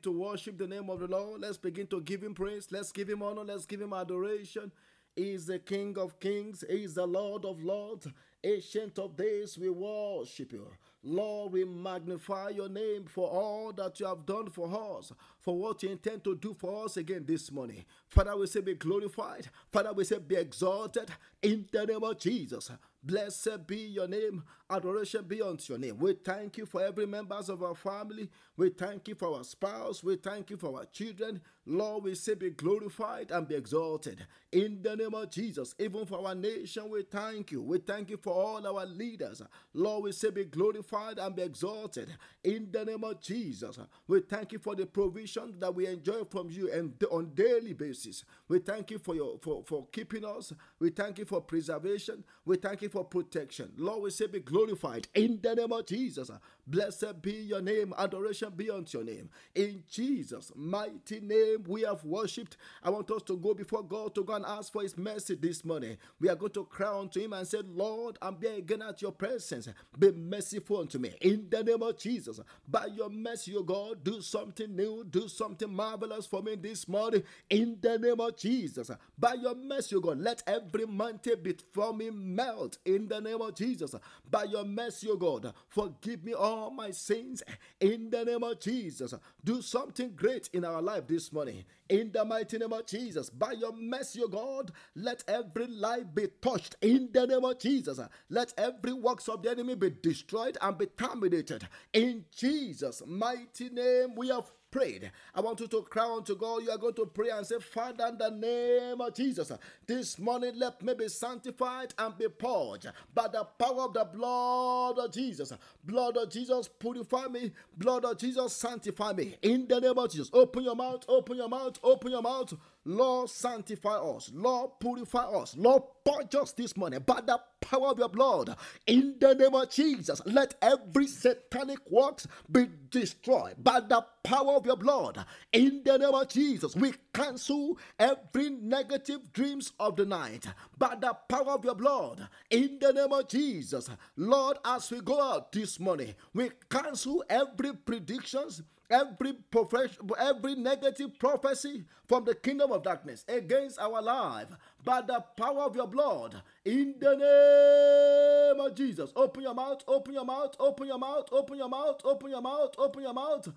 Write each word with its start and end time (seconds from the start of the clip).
to 0.00 0.12
worship 0.12 0.58
the 0.58 0.66
name 0.66 0.90
of 0.90 1.00
the 1.00 1.06
Lord. 1.06 1.40
Let's 1.40 1.58
begin 1.58 1.86
to 1.88 2.00
give 2.00 2.22
him 2.22 2.34
praise. 2.34 2.68
Let's 2.70 2.92
give 2.92 3.08
him 3.08 3.22
honor. 3.22 3.44
Let's 3.44 3.66
give 3.66 3.80
him 3.80 3.92
adoration. 3.92 4.72
He 5.16 5.32
is 5.32 5.46
the 5.46 5.58
King 5.58 5.98
of 5.98 6.20
kings. 6.20 6.62
He 6.68 6.84
is 6.84 6.94
the 6.94 7.06
Lord 7.06 7.44
of 7.44 7.62
lords. 7.62 8.06
Ancient 8.44 8.98
of 9.00 9.16
days, 9.16 9.58
we 9.58 9.68
worship 9.68 10.52
you. 10.52 10.68
Lord, 11.02 11.52
we 11.52 11.64
magnify 11.64 12.50
your 12.50 12.68
name 12.68 13.04
for 13.06 13.28
all 13.28 13.72
that 13.72 13.98
you 13.98 14.06
have 14.06 14.24
done 14.24 14.48
for 14.48 14.68
us, 14.98 15.12
for 15.40 15.58
what 15.58 15.82
you 15.82 15.90
intend 15.90 16.22
to 16.24 16.36
do 16.36 16.54
for 16.54 16.84
us 16.84 16.96
again 16.96 17.24
this 17.26 17.50
morning. 17.50 17.84
Father, 18.06 18.36
we 18.36 18.46
say 18.46 18.60
be 18.60 18.74
glorified. 18.74 19.48
Father, 19.72 19.92
we 19.92 20.04
say 20.04 20.18
be 20.18 20.36
exalted 20.36 21.10
in 21.42 21.66
the 21.72 21.86
name 21.86 22.04
of 22.04 22.18
Jesus. 22.18 22.70
Blessed 23.02 23.66
be 23.66 23.76
your 23.76 24.08
name. 24.08 24.42
Adoration 24.68 25.24
be 25.24 25.40
unto 25.40 25.72
your 25.72 25.78
name. 25.78 25.98
We 25.98 26.14
thank 26.14 26.58
you 26.58 26.66
for 26.66 26.82
every 26.82 27.06
members 27.06 27.48
of 27.48 27.62
our 27.62 27.74
family. 27.74 28.28
We 28.56 28.70
thank 28.70 29.08
you 29.08 29.14
for 29.14 29.36
our 29.38 29.44
spouse. 29.44 30.02
We 30.02 30.16
thank 30.16 30.50
you 30.50 30.56
for 30.56 30.76
our 30.78 30.84
children. 30.86 31.40
Lord, 31.68 32.04
we 32.04 32.14
say 32.14 32.34
be 32.34 32.50
glorified 32.50 33.30
and 33.30 33.46
be 33.46 33.54
exalted 33.54 34.26
in 34.52 34.80
the 34.82 34.96
name 34.96 35.14
of 35.14 35.30
Jesus. 35.30 35.74
Even 35.78 36.06
for 36.06 36.26
our 36.26 36.34
nation, 36.34 36.88
we 36.90 37.02
thank 37.02 37.52
you. 37.52 37.62
We 37.62 37.78
thank 37.78 38.10
you 38.10 38.16
for 38.16 38.32
all 38.32 38.66
our 38.66 38.86
leaders. 38.86 39.42
Lord, 39.74 40.04
we 40.04 40.12
say 40.12 40.30
be 40.30 40.46
glorified 40.46 41.18
and 41.18 41.36
be 41.36 41.42
exalted 41.42 42.08
in 42.42 42.70
the 42.72 42.86
name 42.86 43.04
of 43.04 43.20
Jesus. 43.20 43.78
We 44.06 44.20
thank 44.20 44.52
you 44.52 44.58
for 44.58 44.74
the 44.74 44.86
provision 44.86 45.60
that 45.60 45.74
we 45.74 45.86
enjoy 45.86 46.24
from 46.30 46.50
you 46.50 46.72
and 46.72 46.94
on 47.10 47.32
daily 47.34 47.74
basis. 47.74 48.24
We 48.48 48.60
thank 48.60 48.90
you 48.90 48.98
for 48.98 49.14
your 49.14 49.38
for, 49.42 49.62
for 49.66 49.86
keeping 49.92 50.24
us. 50.24 50.52
We 50.80 50.90
thank 50.90 51.18
you 51.18 51.26
for 51.26 51.42
preservation. 51.42 52.24
We 52.46 52.56
thank 52.56 52.82
you 52.82 52.88
for 52.88 53.04
protection. 53.04 53.72
Lord, 53.76 54.02
we 54.04 54.10
say 54.10 54.26
be 54.26 54.40
glorified 54.40 55.08
in 55.14 55.40
the 55.42 55.54
name 55.54 55.72
of 55.72 55.86
Jesus. 55.86 56.30
Blessed 56.66 57.22
be 57.22 57.32
your 57.32 57.60
name. 57.62 57.94
Adoration 57.98 58.52
be 58.56 58.70
unto 58.70 58.98
your 58.98 59.06
name. 59.06 59.28
In 59.54 59.82
Jesus' 59.90 60.52
mighty 60.56 61.20
name, 61.20 61.57
we 61.66 61.82
have 61.82 62.04
worshipped. 62.04 62.56
I 62.82 62.90
want 62.90 63.10
us 63.10 63.22
to 63.24 63.36
go 63.36 63.54
before 63.54 63.82
God 63.82 64.14
to 64.14 64.24
go 64.24 64.34
and 64.34 64.44
ask 64.44 64.72
for 64.72 64.82
his 64.82 64.96
mercy 64.96 65.34
this 65.34 65.64
morning. 65.64 65.96
We 66.20 66.28
are 66.28 66.36
going 66.36 66.52
to 66.52 66.64
cry 66.64 66.98
unto 66.98 67.20
him 67.20 67.32
and 67.32 67.46
say, 67.46 67.58
Lord, 67.64 68.18
I'm 68.22 68.36
here 68.40 68.54
again 68.54 68.82
at 68.82 69.02
your 69.02 69.12
presence. 69.12 69.68
Be 69.98 70.12
merciful 70.12 70.80
unto 70.80 70.98
me. 70.98 71.14
In 71.20 71.48
the 71.50 71.62
name 71.62 71.82
of 71.82 71.98
Jesus. 71.98 72.40
By 72.66 72.86
your 72.86 73.10
mercy, 73.10 73.56
O 73.56 73.62
God, 73.62 74.04
do 74.04 74.20
something 74.20 74.74
new, 74.74 75.04
do 75.08 75.28
something 75.28 75.72
marvelous 75.72 76.26
for 76.26 76.42
me 76.42 76.54
this 76.56 76.86
morning. 76.88 77.22
In 77.50 77.78
the 77.80 77.98
name 77.98 78.20
of 78.20 78.36
Jesus. 78.36 78.90
By 79.18 79.34
your 79.34 79.54
mercy, 79.54 79.96
O 79.96 80.00
God, 80.00 80.18
let 80.18 80.42
every 80.46 80.86
mountain 80.86 81.42
before 81.42 81.94
me 81.94 82.10
melt. 82.10 82.78
In 82.84 83.08
the 83.08 83.20
name 83.20 83.40
of 83.40 83.54
Jesus. 83.54 83.94
By 84.30 84.44
your 84.44 84.64
mercy, 84.64 85.08
O 85.10 85.16
God, 85.16 85.52
forgive 85.68 86.24
me 86.24 86.34
all 86.34 86.70
my 86.70 86.90
sins. 86.90 87.42
In 87.80 88.10
the 88.10 88.24
name 88.24 88.42
of 88.42 88.60
Jesus. 88.60 89.14
Do 89.44 89.62
something 89.62 90.12
great 90.14 90.48
in 90.52 90.64
our 90.64 90.82
life 90.82 91.06
this 91.06 91.32
morning. 91.32 91.47
In 91.88 92.12
the 92.12 92.24
mighty 92.24 92.58
name 92.58 92.72
of 92.72 92.86
Jesus. 92.86 93.30
By 93.30 93.52
your 93.52 93.72
mercy, 93.72 94.22
O 94.22 94.28
God, 94.28 94.72
let 94.94 95.24
every 95.26 95.66
life 95.66 96.04
be 96.14 96.28
touched. 96.42 96.76
In 96.82 97.08
the 97.12 97.26
name 97.26 97.44
of 97.44 97.58
Jesus. 97.58 98.00
Let 98.28 98.52
every 98.58 98.92
works 98.92 99.28
of 99.28 99.42
the 99.42 99.50
enemy 99.50 99.74
be 99.74 99.90
destroyed 99.90 100.58
and 100.60 100.76
be 100.76 100.86
terminated. 100.86 101.66
In 101.92 102.24
Jesus' 102.36 103.02
mighty 103.06 103.70
name, 103.70 104.14
we 104.16 104.28
have 104.28 104.50
prayed. 104.70 105.10
I 105.34 105.40
want 105.40 105.60
you 105.60 105.66
to 105.68 105.82
cry 105.82 106.04
unto 106.04 106.36
God. 106.36 106.62
You 106.62 106.70
are 106.70 106.78
going 106.78 106.94
to 106.94 107.06
pray 107.06 107.30
and 107.30 107.46
say, 107.46 107.58
Father, 107.58 108.06
in 108.08 108.18
the 108.18 108.30
name 108.30 109.00
of 109.00 109.14
Jesus, 109.14 109.52
this 109.86 110.18
morning 110.18 110.52
let 110.56 110.82
me 110.82 110.94
be 110.94 111.08
sanctified 111.08 111.94
and 111.98 112.16
be 112.18 112.28
purged 112.28 112.88
by 113.14 113.28
the 113.28 113.44
power 113.58 113.82
of 113.82 113.94
the 113.94 114.04
blood 114.04 114.98
of 114.98 115.12
Jesus. 115.12 115.52
Blood 115.84 116.16
of 116.16 116.30
Jesus, 116.30 116.68
purify 116.68 117.26
me. 117.26 117.52
Blood 117.76 118.04
of 118.04 118.18
Jesus, 118.18 118.54
sanctify 118.56 119.12
me. 119.12 119.36
In 119.42 119.66
the 119.66 119.80
name 119.80 119.98
of 119.98 120.10
Jesus, 120.10 120.30
open 120.32 120.64
your 120.64 120.76
mouth, 120.76 121.04
open 121.08 121.36
your 121.36 121.48
mouth, 121.48 121.78
open 121.82 122.10
your 122.10 122.22
mouth. 122.22 122.54
Lord, 122.88 123.28
sanctify 123.28 123.96
us. 123.96 124.30
Lord, 124.34 124.70
purify 124.80 125.24
us. 125.24 125.54
Lord, 125.58 125.82
purge 126.06 126.34
us 126.36 126.52
this 126.52 126.74
morning 126.74 127.00
by 127.04 127.20
the 127.20 127.38
power 127.60 127.88
of 127.88 127.98
your 127.98 128.08
blood. 128.08 128.56
In 128.86 129.16
the 129.20 129.34
name 129.34 129.54
of 129.54 129.68
Jesus, 129.68 130.22
let 130.24 130.54
every 130.62 131.06
satanic 131.06 131.80
works 131.90 132.26
be 132.50 132.66
destroyed 132.88 133.56
by 133.58 133.80
the 133.80 134.02
power 134.22 134.54
of 134.54 134.64
your 134.64 134.76
blood. 134.76 135.22
In 135.52 135.82
the 135.84 135.98
name 135.98 136.14
of 136.14 136.28
Jesus, 136.28 136.74
we 136.74 136.94
cancel 137.12 137.76
every 137.98 138.48
negative 138.48 139.34
dreams 139.34 139.74
of 139.78 139.96
the 139.96 140.06
night 140.06 140.46
by 140.78 140.94
the 140.98 141.12
power 141.28 141.50
of 141.50 141.66
your 141.66 141.74
blood. 141.74 142.26
In 142.48 142.78
the 142.80 142.94
name 142.94 143.12
of 143.12 143.28
Jesus, 143.28 143.90
Lord, 144.16 144.56
as 144.64 144.90
we 144.90 145.02
go 145.02 145.20
out 145.20 145.52
this 145.52 145.78
morning, 145.78 146.14
we 146.32 146.52
cancel 146.70 147.22
every 147.28 147.74
predictions 147.74 148.62
every 148.90 149.32
profession, 149.34 150.10
every 150.18 150.54
negative 150.54 151.18
prophecy 151.18 151.84
from 152.06 152.24
the 152.24 152.34
kingdom 152.34 152.72
of 152.72 152.82
darkness 152.82 153.24
against 153.28 153.78
our 153.78 154.00
life 154.02 154.48
by 154.84 155.00
the 155.02 155.24
power 155.36 155.62
of 155.62 155.76
your 155.76 155.86
blood 155.86 156.42
in 156.64 156.94
the 156.98 157.14
name 157.16 158.66
of 158.66 158.74
Jesus. 158.74 159.12
Open 159.16 159.42
your 159.42 159.54
mouth, 159.54 159.82
open 159.86 160.14
your 160.14 160.24
mouth, 160.24 160.54
open 160.58 160.86
your 160.86 160.98
mouth, 160.98 161.28
open 161.32 161.58
your 161.58 161.68
mouth, 161.68 162.00
open 162.04 162.30
your 162.30 162.42
mouth, 162.42 162.74
open 162.78 163.02
your 163.02 163.14
mouth. 163.14 163.48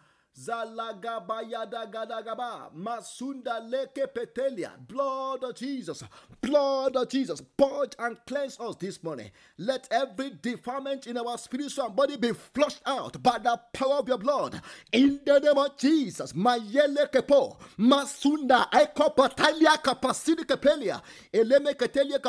Masunda 2.75 3.59
leke 3.69 4.07
petelia. 4.13 4.71
Blood 4.87 5.43
of 5.43 5.55
Jesus. 5.55 6.03
Blood 6.41 6.95
of 6.95 7.09
Jesus. 7.09 7.41
Purge 7.57 7.93
and 7.99 8.17
cleanse 8.25 8.59
us 8.59 8.75
this 8.77 9.03
morning. 9.03 9.29
Let 9.57 9.87
every 9.91 10.31
defilement 10.41 11.05
in 11.07 11.17
our 11.17 11.37
spiritual 11.37 11.89
body 11.89 12.15
be 12.17 12.31
flushed 12.33 12.81
out 12.85 13.21
by 13.21 13.39
the 13.39 13.59
power 13.73 13.95
of 13.95 14.07
your 14.07 14.17
blood. 14.17 14.61
In 14.91 15.19
the 15.25 15.39
name 15.39 15.57
of 15.57 15.77
Jesus. 15.77 16.33
Mayele 16.33 17.11
kepo. 17.11 17.57
Masunda 17.77 18.69
eko 18.71 19.15
patalia 19.15 19.77
kapasidi 19.77 20.45
kepelia. 20.45 21.01
Eleme 21.33 21.73
ketelia 21.75 22.19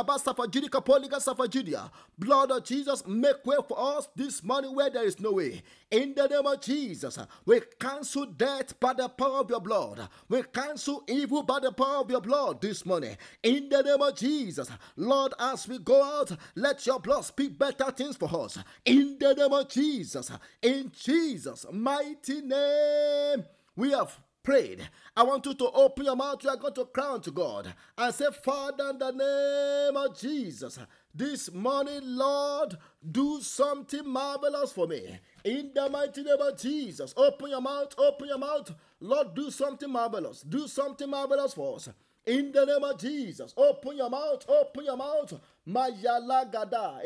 safajidia. 1.22 1.90
Blood 2.18 2.50
of 2.50 2.64
Jesus, 2.64 3.06
make 3.06 3.44
way 3.44 3.56
for 3.66 3.96
us 3.96 4.08
this 4.14 4.42
morning 4.42 4.74
where 4.74 4.90
there 4.90 5.04
is 5.04 5.18
no 5.20 5.32
way. 5.32 5.62
In 5.90 6.14
the 6.14 6.26
name 6.28 6.46
of 6.46 6.60
Jesus, 6.60 7.18
we 7.44 7.60
cancel 7.92 8.26
death 8.26 8.78
by 8.80 8.92
the 8.94 9.08
power 9.08 9.40
of 9.40 9.50
your 9.50 9.60
blood. 9.60 10.08
We 10.28 10.42
cancel 10.44 11.04
evil 11.08 11.42
by 11.42 11.60
the 11.60 11.72
power 11.72 11.98
of 11.98 12.10
your 12.10 12.20
blood 12.20 12.60
this 12.60 12.86
morning. 12.86 13.16
In 13.42 13.68
the 13.68 13.82
name 13.82 14.00
of 14.00 14.16
Jesus, 14.16 14.70
Lord, 14.96 15.34
as 15.38 15.68
we 15.68 15.78
go 15.78 16.02
out, 16.02 16.32
let 16.54 16.86
your 16.86 17.00
blood 17.00 17.22
speak 17.22 17.58
better 17.58 17.90
things 17.90 18.16
for 18.16 18.30
us. 18.44 18.58
In 18.84 19.18
the 19.18 19.34
name 19.34 19.52
of 19.52 19.68
Jesus, 19.68 20.30
in 20.62 20.90
Jesus' 20.98 21.66
mighty 21.70 22.40
name, 22.40 23.44
we 23.76 23.92
have 23.92 24.18
prayed. 24.42 24.88
I 25.16 25.22
want 25.24 25.44
you 25.46 25.54
to 25.54 25.70
open 25.70 26.06
your 26.06 26.16
mouth. 26.16 26.42
You 26.42 26.50
are 26.50 26.56
going 26.56 26.74
to 26.74 26.86
crown 26.86 27.20
to 27.22 27.30
God 27.30 27.72
and 27.98 28.14
say, 28.14 28.26
Father, 28.42 28.90
in 28.90 28.98
the 28.98 29.10
name 29.12 29.96
of 29.96 30.18
Jesus, 30.18 30.78
this 31.14 31.52
morning, 31.52 32.00
Lord, 32.02 32.78
do 33.10 33.40
something 33.42 34.08
marvelous 34.08 34.72
for 34.72 34.86
me. 34.86 35.18
In 35.44 35.72
the 35.74 35.88
mighty 35.88 36.22
name 36.22 36.40
of 36.40 36.56
Jesus, 36.56 37.12
open 37.16 37.50
your 37.50 37.60
mouth, 37.60 37.94
open 37.98 38.28
your 38.28 38.38
mouth. 38.38 38.72
Lord, 39.00 39.34
do 39.34 39.50
something 39.50 39.90
marvelous. 39.90 40.42
Do 40.42 40.68
something 40.68 41.10
marvelous 41.10 41.54
for 41.54 41.76
us. 41.76 41.88
In 42.24 42.52
the 42.52 42.64
name 42.64 42.84
of 42.84 43.00
Jesus, 43.00 43.52
open 43.56 43.96
your 43.96 44.08
mouth, 44.08 44.44
open 44.48 44.84
your 44.84 44.96
mouth. 44.96 45.34
Mayalagada, 45.66 47.00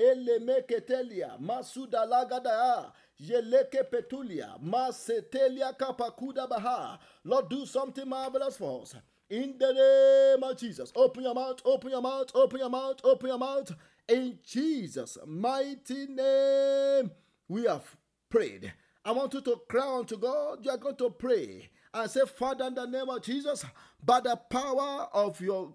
masuda 1.40 2.06
lagada, 2.06 2.92
yeleke 3.18 3.82
petulia, 3.90 4.58
masetelia 4.62 5.74
kapakuda 5.74 6.46
baha. 6.46 6.98
Lord, 7.24 7.48
do 7.48 7.64
something 7.64 8.06
marvelous 8.06 8.58
for 8.58 8.82
us. 8.82 8.94
In 9.30 9.56
the 9.58 9.72
name 9.72 10.42
of 10.42 10.58
Jesus, 10.58 10.92
open 10.94 11.22
your 11.22 11.34
mouth, 11.34 11.62
open 11.64 11.90
your 11.90 12.02
mouth, 12.02 12.30
open 12.34 12.60
your 12.60 12.68
mouth, 12.68 13.00
open 13.02 13.28
your 13.28 13.38
mouth. 13.38 13.74
In 14.06 14.38
Jesus' 14.44 15.16
mighty 15.26 16.06
name, 16.08 17.10
we 17.48 17.64
have 17.64 17.96
prayed. 18.28 18.72
I 19.04 19.12
want 19.12 19.34
you 19.34 19.40
to 19.40 19.60
cry 19.68 19.98
unto 19.98 20.16
God. 20.16 20.64
You 20.64 20.70
are 20.70 20.76
going 20.76 20.96
to 20.96 21.10
pray 21.10 21.70
and 21.94 22.10
say, 22.10 22.20
Father, 22.26 22.66
in 22.66 22.74
the 22.74 22.86
name 22.86 23.08
of 23.08 23.22
Jesus, 23.22 23.64
by 24.02 24.20
the 24.20 24.36
power 24.36 25.08
of 25.12 25.40
your 25.40 25.72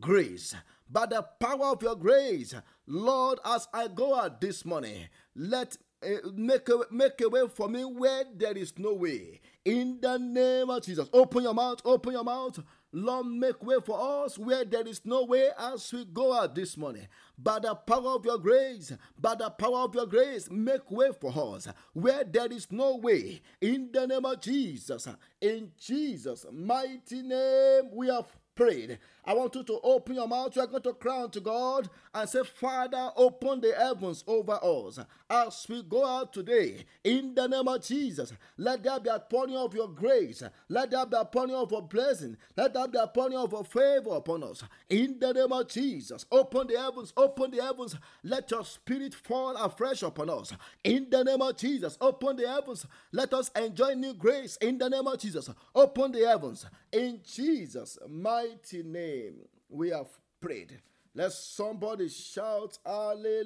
grace, 0.00 0.54
by 0.88 1.06
the 1.06 1.22
power 1.22 1.66
of 1.66 1.82
your 1.82 1.96
grace, 1.96 2.54
Lord, 2.86 3.38
as 3.44 3.68
I 3.72 3.88
go 3.88 4.14
out 4.14 4.40
this 4.40 4.64
morning, 4.64 5.08
let 5.34 5.76
uh, 6.02 6.28
make 6.34 6.68
a 6.68 6.78
make 6.90 7.20
a 7.20 7.28
way 7.28 7.46
for 7.48 7.68
me 7.68 7.84
where 7.84 8.24
there 8.34 8.56
is 8.56 8.78
no 8.78 8.94
way. 8.94 9.40
In 9.64 9.98
the 10.00 10.18
name 10.18 10.70
of 10.70 10.82
Jesus, 10.82 11.08
open 11.12 11.42
your 11.42 11.54
mouth, 11.54 11.80
open 11.84 12.12
your 12.12 12.24
mouth. 12.24 12.58
Lord, 12.92 13.26
make 13.26 13.62
way 13.62 13.76
for 13.84 14.24
us 14.24 14.36
where 14.36 14.64
there 14.64 14.86
is 14.86 15.02
no 15.04 15.24
way 15.24 15.50
as 15.58 15.92
we 15.92 16.04
go 16.04 16.32
out 16.32 16.54
this 16.56 16.76
morning. 16.76 17.06
By 17.38 17.60
the 17.60 17.74
power 17.74 18.16
of 18.16 18.24
your 18.24 18.38
grace, 18.38 18.92
by 19.18 19.36
the 19.36 19.48
power 19.50 19.78
of 19.80 19.94
your 19.94 20.06
grace, 20.06 20.50
make 20.50 20.90
way 20.90 21.10
for 21.20 21.54
us 21.54 21.68
where 21.92 22.24
there 22.24 22.52
is 22.52 22.66
no 22.72 22.96
way. 22.96 23.42
In 23.60 23.90
the 23.92 24.06
name 24.06 24.24
of 24.24 24.40
Jesus, 24.40 25.06
in 25.40 25.70
Jesus' 25.78 26.46
mighty 26.52 27.22
name, 27.22 27.90
we 27.92 28.08
have 28.08 28.26
prayed. 28.56 28.98
I 29.30 29.32
want 29.32 29.54
you 29.54 29.62
to 29.62 29.78
open 29.84 30.16
your 30.16 30.26
mouth. 30.26 30.56
You 30.56 30.62
are 30.62 30.66
going 30.66 30.82
to 30.82 30.92
cry 30.92 31.24
to 31.30 31.40
God 31.40 31.88
and 32.12 32.28
say, 32.28 32.42
Father, 32.42 33.12
open 33.14 33.60
the 33.60 33.72
heavens 33.78 34.24
over 34.26 34.58
us 34.60 34.98
as 35.30 35.66
we 35.68 35.84
go 35.84 36.04
out 36.04 36.32
today. 36.32 36.84
In 37.04 37.32
the 37.36 37.46
name 37.46 37.68
of 37.68 37.80
Jesus, 37.80 38.32
let 38.58 38.82
there 38.82 38.98
be 38.98 39.08
a 39.08 39.20
pouring 39.20 39.54
of 39.54 39.72
your 39.72 39.86
grace. 39.86 40.42
Let 40.68 40.90
there 40.90 41.06
be 41.06 41.16
a 41.16 41.24
pouring 41.24 41.54
of 41.54 41.70
your 41.70 41.82
blessing. 41.82 42.36
Let 42.56 42.74
there 42.74 42.88
be 42.88 42.98
a 42.98 43.06
pouring 43.06 43.36
of 43.36 43.52
your 43.52 43.62
favor 43.62 44.16
upon 44.16 44.42
us. 44.42 44.64
In 44.88 45.20
the 45.20 45.32
name 45.32 45.52
of 45.52 45.68
Jesus, 45.68 46.26
open 46.32 46.66
the 46.66 46.80
heavens, 46.80 47.12
open 47.16 47.52
the 47.52 47.62
heavens. 47.62 47.94
Let 48.24 48.50
your 48.50 48.64
spirit 48.64 49.14
fall 49.14 49.54
afresh 49.54 50.02
upon 50.02 50.28
us. 50.30 50.52
In 50.82 51.08
the 51.08 51.22
name 51.22 51.40
of 51.40 51.56
Jesus, 51.56 51.96
open 52.00 52.34
the 52.34 52.48
heavens. 52.48 52.84
Let 53.12 53.32
us 53.32 53.48
enjoy 53.54 53.94
new 53.94 54.14
grace. 54.14 54.56
In 54.56 54.76
the 54.76 54.90
name 54.90 55.06
of 55.06 55.20
Jesus, 55.20 55.48
open 55.72 56.10
the 56.10 56.26
heavens. 56.26 56.66
In 56.90 57.20
Jesus' 57.24 57.96
mighty 58.08 58.82
name, 58.82 59.19
we 59.68 59.90
have 59.90 60.08
prayed. 60.40 60.80
Let 61.14 61.32
somebody 61.32 62.08
shout 62.08 62.78
hallelujah. 62.84 63.44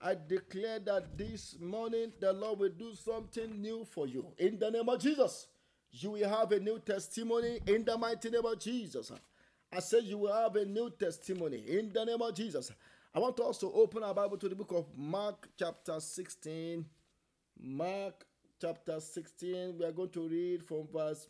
I 0.00 0.16
declare 0.26 0.78
that 0.80 1.18
this 1.18 1.56
morning 1.60 2.12
the 2.20 2.32
Lord 2.32 2.58
will 2.58 2.70
do 2.70 2.94
something 2.94 3.60
new 3.60 3.84
for 3.84 4.06
you. 4.06 4.32
In 4.38 4.58
the 4.58 4.70
name 4.70 4.88
of 4.88 4.98
Jesus, 5.00 5.48
you 5.92 6.12
will 6.12 6.28
have 6.28 6.52
a 6.52 6.60
new 6.60 6.78
testimony 6.78 7.60
in 7.66 7.84
the 7.84 7.98
mighty 7.98 8.30
name 8.30 8.46
of 8.46 8.58
Jesus. 8.58 9.12
I 9.72 9.80
say 9.80 10.00
you 10.00 10.18
will 10.18 10.32
have 10.32 10.56
a 10.56 10.64
new 10.64 10.90
testimony 10.90 11.58
in 11.68 11.92
the 11.92 12.04
name 12.04 12.22
of 12.22 12.34
Jesus. 12.34 12.72
I 13.14 13.18
want 13.18 13.38
us 13.40 13.58
to 13.58 13.70
open 13.72 14.02
our 14.02 14.14
Bible 14.14 14.38
to 14.38 14.48
the 14.48 14.54
book 14.54 14.72
of 14.72 14.86
Mark, 14.96 15.48
chapter 15.58 16.00
16. 16.00 16.86
Mark, 17.60 18.24
chapter 18.60 19.00
16. 19.00 19.76
We 19.78 19.84
are 19.84 19.92
going 19.92 20.10
to 20.10 20.28
read 20.28 20.62
from 20.64 20.88
verse 20.92 21.28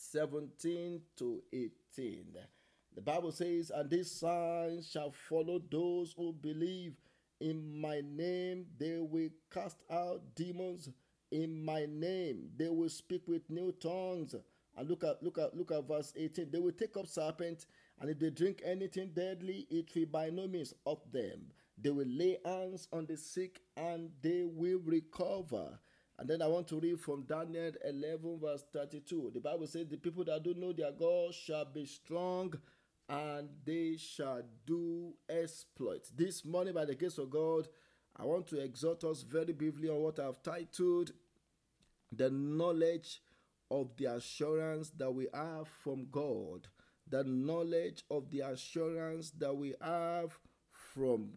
17 0.00 1.02
to 1.18 1.42
18. 1.52 2.26
The 2.94 3.00
Bible 3.00 3.32
says, 3.32 3.70
And 3.70 3.88
these 3.90 4.10
signs 4.10 4.90
shall 4.90 5.12
follow 5.12 5.60
those 5.70 6.14
who 6.16 6.32
believe. 6.32 6.94
In 7.40 7.80
my 7.80 8.02
name 8.04 8.66
they 8.78 8.98
will 8.98 9.30
cast 9.52 9.78
out 9.90 10.20
demons. 10.34 10.90
In 11.30 11.64
my 11.64 11.86
name 11.88 12.50
they 12.56 12.68
will 12.68 12.88
speak 12.88 13.22
with 13.26 13.48
new 13.48 13.72
tongues. 13.72 14.34
And 14.76 14.88
look 14.88 15.04
at 15.04 15.22
look 15.22 15.38
at 15.38 15.56
look 15.56 15.72
at 15.72 15.86
verse 15.86 16.12
18. 16.16 16.50
They 16.50 16.58
will 16.58 16.72
take 16.72 16.96
up 16.96 17.06
serpents, 17.06 17.66
and 18.00 18.10
if 18.10 18.18
they 18.18 18.30
drink 18.30 18.62
anything 18.64 19.10
deadly, 19.14 19.66
it 19.70 19.90
will 19.94 20.06
by 20.06 20.30
no 20.30 20.46
means 20.46 20.74
of 20.86 20.98
them. 21.12 21.52
They 21.82 21.90
will 21.90 22.08
lay 22.08 22.38
hands 22.44 22.88
on 22.92 23.06
the 23.06 23.16
sick 23.16 23.60
and 23.76 24.10
they 24.22 24.44
will 24.44 24.80
recover. 24.84 25.78
And 26.20 26.28
then 26.28 26.42
I 26.42 26.48
want 26.48 26.68
to 26.68 26.78
read 26.78 27.00
from 27.00 27.22
Daniel 27.22 27.72
11, 27.82 28.40
verse 28.40 28.62
32. 28.74 29.30
The 29.32 29.40
Bible 29.40 29.66
says, 29.66 29.86
The 29.88 29.96
people 29.96 30.22
that 30.24 30.42
do 30.44 30.52
know 30.52 30.74
their 30.74 30.92
God 30.92 31.32
shall 31.32 31.64
be 31.64 31.86
strong 31.86 32.52
and 33.08 33.48
they 33.64 33.96
shall 33.96 34.42
do 34.66 35.14
exploits. 35.30 36.10
This 36.10 36.44
morning, 36.44 36.74
by 36.74 36.84
the 36.84 36.94
grace 36.94 37.16
of 37.16 37.30
God, 37.30 37.68
I 38.14 38.26
want 38.26 38.46
to 38.48 38.60
exhort 38.60 39.02
us 39.02 39.22
very 39.22 39.54
briefly 39.54 39.88
on 39.88 40.00
what 40.00 40.18
I've 40.18 40.42
titled 40.42 41.12
The 42.12 42.28
Knowledge 42.28 43.22
of 43.70 43.96
the 43.96 44.16
Assurance 44.16 44.90
that 44.98 45.10
we 45.10 45.26
have 45.32 45.68
from 45.82 46.08
God. 46.10 46.68
The 47.08 47.24
knowledge 47.24 48.04
of 48.10 48.30
the 48.30 48.40
assurance 48.40 49.30
that 49.38 49.56
we 49.56 49.74
have 49.80 50.38
from 50.70 51.30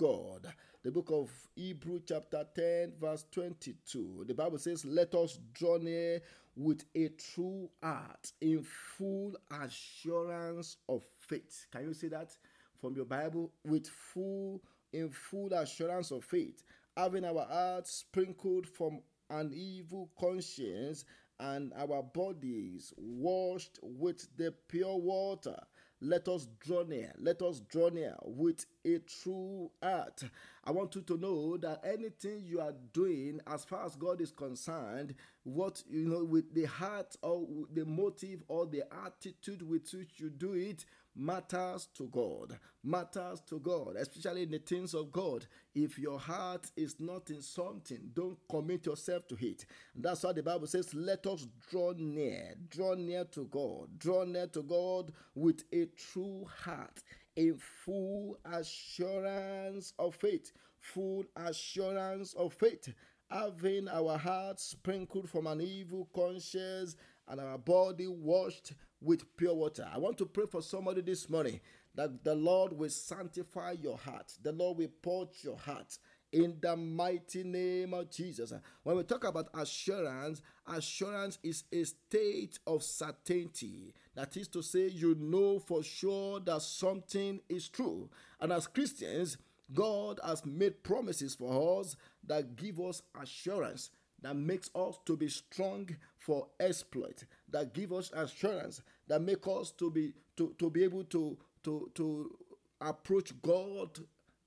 God. 0.00 0.46
The 0.82 0.90
book 0.90 1.10
of 1.12 1.30
Hebrew, 1.54 2.00
chapter 2.06 2.42
10, 2.54 2.94
verse 2.98 3.26
22. 3.32 4.24
The 4.26 4.32
Bible 4.32 4.56
says, 4.56 4.82
Let 4.86 5.14
us 5.14 5.38
draw 5.52 5.76
near 5.76 6.22
with 6.56 6.84
a 6.94 7.08
true 7.08 7.68
heart 7.82 8.32
in 8.40 8.62
full 8.62 9.36
assurance 9.62 10.78
of 10.88 11.04
faith. 11.18 11.66
Can 11.70 11.82
you 11.82 11.92
see 11.92 12.08
that 12.08 12.34
from 12.80 12.96
your 12.96 13.04
Bible? 13.04 13.52
With 13.66 13.88
full, 13.88 14.62
in 14.94 15.10
full 15.10 15.52
assurance 15.52 16.12
of 16.12 16.24
faith, 16.24 16.62
having 16.96 17.26
our 17.26 17.44
hearts 17.44 17.92
sprinkled 17.92 18.66
from 18.66 19.00
an 19.28 19.52
evil 19.52 20.10
conscience 20.18 21.04
and 21.40 21.74
our 21.76 22.02
bodies 22.02 22.94
washed 22.96 23.78
with 23.82 24.26
the 24.38 24.54
pure 24.66 24.96
water. 24.96 25.58
Let 26.02 26.28
us 26.28 26.48
draw 26.60 26.82
near. 26.82 27.12
Let 27.18 27.42
us 27.42 27.60
draw 27.60 27.90
near 27.90 28.16
with 28.24 28.64
a 28.86 29.00
true 29.00 29.70
heart. 29.82 30.22
I 30.64 30.70
want 30.70 30.94
you 30.94 31.02
to 31.02 31.16
know 31.18 31.58
that 31.58 31.82
anything 31.84 32.42
you 32.46 32.60
are 32.60 32.74
doing, 32.94 33.40
as 33.46 33.64
far 33.64 33.84
as 33.84 33.96
God 33.96 34.22
is 34.22 34.30
concerned, 34.30 35.14
what 35.44 35.82
you 35.90 36.08
know, 36.08 36.24
with 36.24 36.54
the 36.54 36.64
heart 36.64 37.16
or 37.22 37.46
the 37.74 37.84
motive 37.84 38.42
or 38.48 38.64
the 38.64 38.84
attitude 39.04 39.60
with 39.60 39.92
which 39.92 40.18
you 40.18 40.30
do 40.30 40.54
it, 40.54 40.86
matters 41.14 41.88
to 41.96 42.08
God. 42.08 42.58
Matters 42.82 43.40
to 43.48 43.58
God, 43.60 43.96
especially 43.96 44.44
in 44.44 44.50
the 44.50 44.58
things 44.58 44.94
of 44.94 45.12
God. 45.12 45.46
If 45.74 45.98
your 45.98 46.18
heart 46.18 46.70
is 46.76 46.96
not 46.98 47.30
in 47.30 47.42
something, 47.42 48.10
don't 48.14 48.38
commit 48.48 48.86
yourself 48.86 49.26
to 49.28 49.36
it. 49.40 49.66
That's 49.94 50.22
why 50.22 50.32
the 50.32 50.42
Bible 50.42 50.66
says, 50.66 50.94
Let 50.94 51.26
us 51.26 51.46
draw 51.70 51.92
near, 51.96 52.54
draw 52.68 52.94
near 52.94 53.24
to 53.26 53.44
God, 53.46 53.98
draw 53.98 54.24
near 54.24 54.46
to 54.48 54.62
God 54.62 55.12
with 55.34 55.64
a 55.72 55.86
true 55.96 56.46
heart 56.64 57.02
in 57.36 57.56
full 57.58 58.38
assurance 58.44 59.92
of 59.98 60.14
faith. 60.14 60.52
Full 60.80 61.24
assurance 61.36 62.34
of 62.34 62.54
faith. 62.54 62.88
Having 63.30 63.88
our 63.88 64.18
hearts 64.18 64.64
sprinkled 64.64 65.28
from 65.28 65.46
an 65.46 65.60
evil 65.60 66.08
conscience 66.14 66.96
and 67.28 67.40
our 67.40 67.58
body 67.58 68.08
washed 68.08 68.72
with 69.00 69.36
pure 69.36 69.54
water. 69.54 69.88
I 69.92 69.98
want 69.98 70.18
to 70.18 70.26
pray 70.26 70.46
for 70.50 70.62
somebody 70.62 71.00
this 71.00 71.28
morning 71.28 71.60
that 71.94 72.22
the 72.22 72.34
Lord 72.34 72.72
will 72.72 72.90
sanctify 72.90 73.72
your 73.80 73.98
heart, 73.98 74.32
the 74.42 74.52
Lord 74.52 74.78
will 74.78 74.88
purge 75.02 75.42
your 75.42 75.56
heart 75.56 75.98
in 76.32 76.56
the 76.60 76.76
mighty 76.76 77.42
name 77.42 77.92
of 77.92 78.10
Jesus. 78.10 78.52
When 78.84 78.96
we 78.96 79.02
talk 79.02 79.24
about 79.24 79.48
assurance, 79.54 80.42
assurance 80.66 81.38
is 81.42 81.64
a 81.72 81.82
state 81.84 82.58
of 82.66 82.82
certainty. 82.82 83.94
That 84.14 84.36
is 84.36 84.48
to 84.48 84.62
say, 84.62 84.88
you 84.88 85.16
know 85.18 85.58
for 85.58 85.82
sure 85.82 86.40
that 86.40 86.62
something 86.62 87.40
is 87.48 87.68
true. 87.68 88.10
And 88.40 88.52
as 88.52 88.68
Christians, 88.68 89.38
God 89.72 90.20
has 90.24 90.44
made 90.44 90.82
promises 90.82 91.34
for 91.34 91.80
us 91.80 91.96
that 92.26 92.56
give 92.56 92.80
us 92.80 93.02
assurance 93.20 93.90
that 94.22 94.36
makes 94.36 94.70
us 94.74 94.98
to 95.06 95.16
be 95.16 95.28
strong 95.28 95.88
for 96.18 96.48
exploit 96.58 97.24
that 97.52 97.74
give 97.74 97.92
us 97.92 98.10
assurance 98.14 98.82
that 99.08 99.20
make 99.22 99.46
us 99.46 99.70
to 99.72 99.90
be 99.90 100.12
to, 100.36 100.54
to 100.58 100.70
be 100.70 100.84
able 100.84 101.04
to 101.04 101.36
to 101.62 101.90
to 101.94 102.36
approach 102.80 103.32
god 103.42 103.98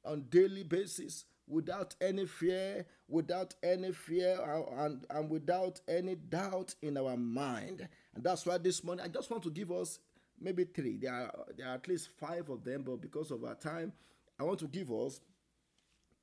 on 0.06 0.26
daily 0.30 0.64
basis 0.64 1.26
without 1.48 1.96
any 2.02 2.26
fear 2.26 2.86
without 3.08 3.54
any 3.64 3.92
fear 3.92 4.40
and, 4.78 5.06
and 5.10 5.30
without 5.30 5.80
any 5.88 6.16
doubt 6.16 6.74
in 6.82 6.98
our 6.98 7.18
mind. 7.18 7.88
And 8.16 8.24
that's 8.24 8.46
why 8.46 8.58
this 8.58 8.84
morning 8.84 9.06
i 9.06 9.08
just 9.08 9.30
want 9.30 9.44
to 9.44 9.52
give 9.52 9.72
us 9.72 10.00
maybe 10.40 10.64
three. 10.64 10.98
There 10.98 11.14
are 11.14 11.32
there 11.58 11.68
are 11.68 11.76
at 11.76 11.88
least 11.88 12.10
five 12.20 12.50
of 12.50 12.64
them 12.64 12.84
but 12.84 13.02
because 13.02 13.32
of 13.32 13.44
our 13.44 13.56
time 13.56 13.94
i 14.40 14.44
want 14.44 14.60
to 14.60 14.68
give 14.68 14.92
us 14.92 15.20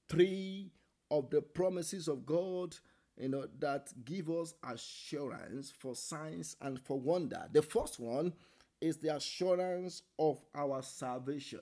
three 0.08 0.72
of 1.10 1.30
the 1.30 1.40
promises 1.40 2.08
of 2.08 2.26
god 2.26 2.74
you 3.16 3.28
know, 3.28 3.46
that 3.58 3.92
give 4.04 4.30
us 4.30 4.54
assurance 4.64 5.70
for 5.70 5.94
signs 5.94 6.56
and 6.60 6.80
for 6.80 6.98
wonder. 6.98 7.46
The 7.52 7.62
first 7.62 8.00
one 8.00 8.32
is 8.80 8.96
the 8.96 9.14
assurance 9.14 10.02
of 10.18 10.40
our 10.54 10.82
salvation. 10.82 11.60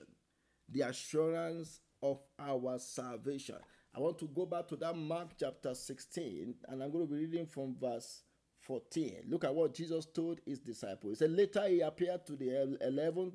The 0.69 0.81
assurance 0.81 1.81
of 2.01 2.19
our 2.39 2.79
salvation. 2.79 3.57
I 3.95 3.99
want 3.99 4.19
to 4.19 4.27
go 4.27 4.45
back 4.45 4.67
to 4.69 4.75
that 4.77 4.95
Mark 4.95 5.31
chapter 5.39 5.73
16, 5.73 6.55
and 6.67 6.83
I'm 6.83 6.91
going 6.91 7.07
to 7.07 7.13
be 7.13 7.25
reading 7.25 7.45
from 7.45 7.75
verse 7.79 8.23
14. 8.61 9.23
Look 9.27 9.43
at 9.43 9.53
what 9.53 9.73
Jesus 9.73 10.05
told 10.05 10.39
his 10.45 10.59
disciples. 10.59 11.13
He 11.19 11.25
said, 11.25 11.31
Later 11.31 11.67
he 11.67 11.81
appeared 11.81 12.25
to 12.27 12.35
the 12.35 12.77
eleven 12.81 13.33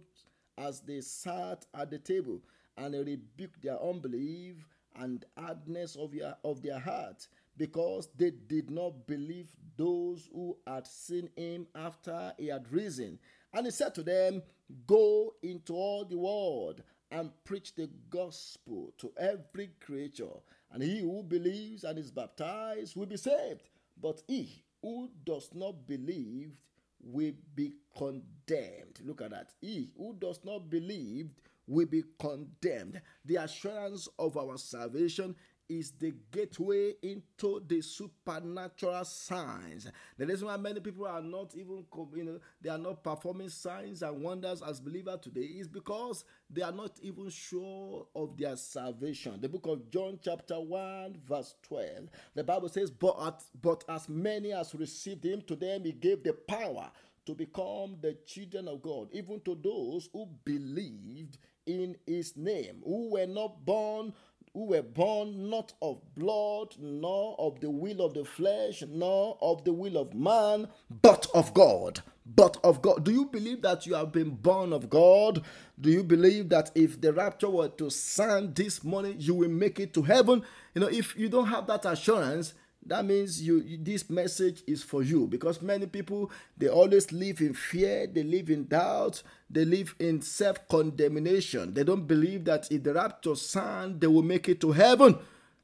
as 0.57 0.81
they 0.81 1.01
sat 1.01 1.67
at 1.75 1.91
the 1.91 1.99
table, 1.99 2.41
and 2.77 2.95
he 2.95 3.01
rebuked 3.01 3.63
their 3.63 3.83
unbelief 3.83 4.65
and 4.97 5.25
hardness 5.37 5.97
of, 5.97 6.15
your, 6.15 6.35
of 6.45 6.63
their 6.63 6.79
hearts 6.79 7.29
because 7.57 8.09
they 8.17 8.31
did 8.31 8.71
not 8.71 9.07
believe 9.07 9.49
those 9.77 10.29
who 10.33 10.57
had 10.67 10.87
seen 10.87 11.29
him 11.37 11.67
after 11.75 12.33
he 12.39 12.49
had 12.49 12.71
risen. 12.73 13.19
And 13.53 13.67
he 13.67 13.71
said 13.73 13.95
to 13.95 14.03
them, 14.03 14.43
Go 14.87 15.35
into 15.43 15.75
all 15.75 16.05
the 16.05 16.19
world 16.19 16.83
and 17.11 17.31
preach 17.45 17.75
the 17.75 17.89
gospel 18.11 18.93
to 18.99 19.13
every 19.19 19.71
creature. 19.81 20.41
And 20.73 20.83
he 20.83 21.01
who 21.01 21.23
believes 21.23 21.85
and 21.85 21.99
is 21.99 22.11
baptized 22.11 22.97
will 22.97 23.07
be 23.07 23.17
saved. 23.17 23.69
But 24.01 24.23
he 24.27 24.65
who 24.83 25.11
does 25.25 25.51
not 25.55 25.87
believe 25.87 26.53
will 27.01 27.33
be 27.55 27.75
condemned. 27.97 29.01
Look 29.05 29.23
at 29.23 29.31
that. 29.31 29.53
He 29.61 29.91
who 29.97 30.17
does 30.19 30.41
not 30.45 30.71
believe 30.71 31.31
will 31.67 31.87
be 31.87 32.03
condemned. 32.19 33.01
The 33.25 33.37
assurance 33.37 34.09
of 34.19 34.37
our 34.37 34.59
salvation 34.59 35.37
is 35.69 35.93
the 35.93 36.15
gateway 36.31 36.93
into 37.03 37.63
the 37.67 37.81
supernatural 37.81 39.05
signs. 39.05 39.91
The 40.19 40.27
reason 40.27 40.49
why 40.49 40.57
many 40.57 40.81
people 40.81 41.07
are 41.07 41.23
not 41.23 41.55
even, 41.57 41.85
you 42.15 42.25
know, 42.25 42.41
they 42.61 42.71
are 42.71 42.79
not 42.79 43.03
performing 43.03 43.49
signs 43.49 44.03
and 44.03 44.23
wonders 44.23 44.63
as 44.63 44.81
believers 44.81 45.21
today 45.23 45.43
is 45.43 45.69
because 45.69 46.25
they 46.51 46.63
are 46.63 46.73
not 46.73 46.99
even 47.03 47.29
sure 47.31 48.07
of 48.15 48.37
their 48.37 48.57
salvation. 48.57 49.41
The 49.41 49.49
book 49.49 49.67
of 49.67 49.91
John, 49.91 50.19
chapter 50.23 50.61
1, 50.61 51.17
verse 51.27 51.55
12, 51.63 52.09
the 52.35 52.45
Bible 52.45 52.69
says, 52.69 52.91
But, 52.91 53.43
but 53.61 53.85
as 53.89 54.09
many 54.09 54.53
as 54.53 54.75
received 54.75 55.25
him, 55.25 55.43
to 55.43 55.57
them 55.57 55.85
he 55.85 55.93
gave 55.93 56.23
the 56.23 56.35
power 56.35 56.91
to 57.27 57.35
become 57.35 57.97
the 58.01 58.17
children 58.27 58.69
of 58.69 58.83
God, 58.83 59.09
even 59.13 59.41
to 59.41 59.55
those 59.63 60.09
who 60.13 60.29
believed 60.45 61.39
in 61.67 61.97
his 62.07 62.37
name, 62.37 62.83
who 62.85 63.13
were 63.13 63.27
not 63.27 63.65
born 63.65 64.13
who 64.55 64.67
were 64.67 64.83
born 64.83 65.51
not 65.51 65.73
of 65.83 66.01
blood, 66.17 66.77
nor 66.79 67.35
of 67.39 67.61
the 67.61 67.69
will 67.69 68.01
of 68.01 68.15
the 68.15 68.25
flesh, 68.25 68.85
nor 68.89 69.37
of 69.43 69.65
the 69.65 69.73
will 69.73 69.97
of 69.97 70.15
man, 70.15 70.69
but 71.03 71.27
of 71.35 71.53
God. 71.53 72.01
But 72.25 72.57
of 72.65 72.81
God. 72.81 73.05
Do 73.05 73.13
you 73.13 73.27
believe 73.27 73.61
that 73.63 73.85
you 73.85 73.95
have 73.95 74.13
been 74.13 74.31
born 74.31 74.73
of 74.73 74.89
God? 74.89 75.43
Do 75.79 75.91
you 75.91 76.03
believe 76.03 76.49
that 76.51 76.71
if 76.75 76.99
the 76.99 77.13
rapture 77.13 77.51
were 77.51 77.69
to 77.69 77.91
sound 77.91 78.55
this 78.55 78.83
morning, 78.83 79.17
you 79.19 79.35
will 79.35 79.51
make 79.51 79.79
it 79.79 79.93
to 79.95 80.03
heaven? 80.03 80.43
You 80.75 80.81
know, 80.81 80.87
if 80.87 81.15
you 81.19 81.29
don't 81.29 81.49
have 81.49 81.67
that 81.67 81.85
assurance, 81.85 82.55
that 82.87 83.05
means 83.05 83.43
you, 83.43 83.79
this 83.79 84.11
message 84.11 84.63
is 84.67 84.83
for 84.83 85.03
you 85.03 85.27
because 85.27 85.63
many 85.63 85.87
people 85.87 86.31
they 86.57 86.69
always 86.69 87.11
live 87.13 87.41
in 87.41 87.55
fear 87.55 88.07
they 88.07 88.23
live 88.23 88.51
in 88.51 88.67
doubt 88.67 89.23
they 89.51 89.65
live 89.65 89.95
in 90.01 90.21
self-condemnation. 90.21 91.75
They 91.75 91.85
don't 91.85 92.07
believe 92.07 92.45
that 92.47 92.67
if 92.73 92.83
the 92.83 92.95
rapture 92.95 93.37
sound 93.37 94.01
they 94.01 94.07
will 94.09 94.23
make 94.23 94.49
it 94.49 94.61
to 94.63 94.73
heaven. 94.73 95.17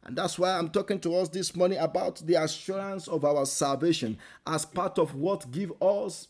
And 0.05 0.17
that's 0.17 0.39
why 0.39 0.53
i'm 0.53 0.71
talking 0.71 0.99
to 1.01 1.17
us 1.17 1.29
this 1.29 1.55
morning 1.55 1.79
about 1.79 2.17
the 2.27 2.35
assurance 2.35 3.07
of 3.07 3.25
our 3.25 3.45
salvation 3.45 4.19
as 4.47 4.65
part 4.65 4.99
of 4.99 5.15
what 5.15 5.51
give 5.51 5.73
us 5.83 6.29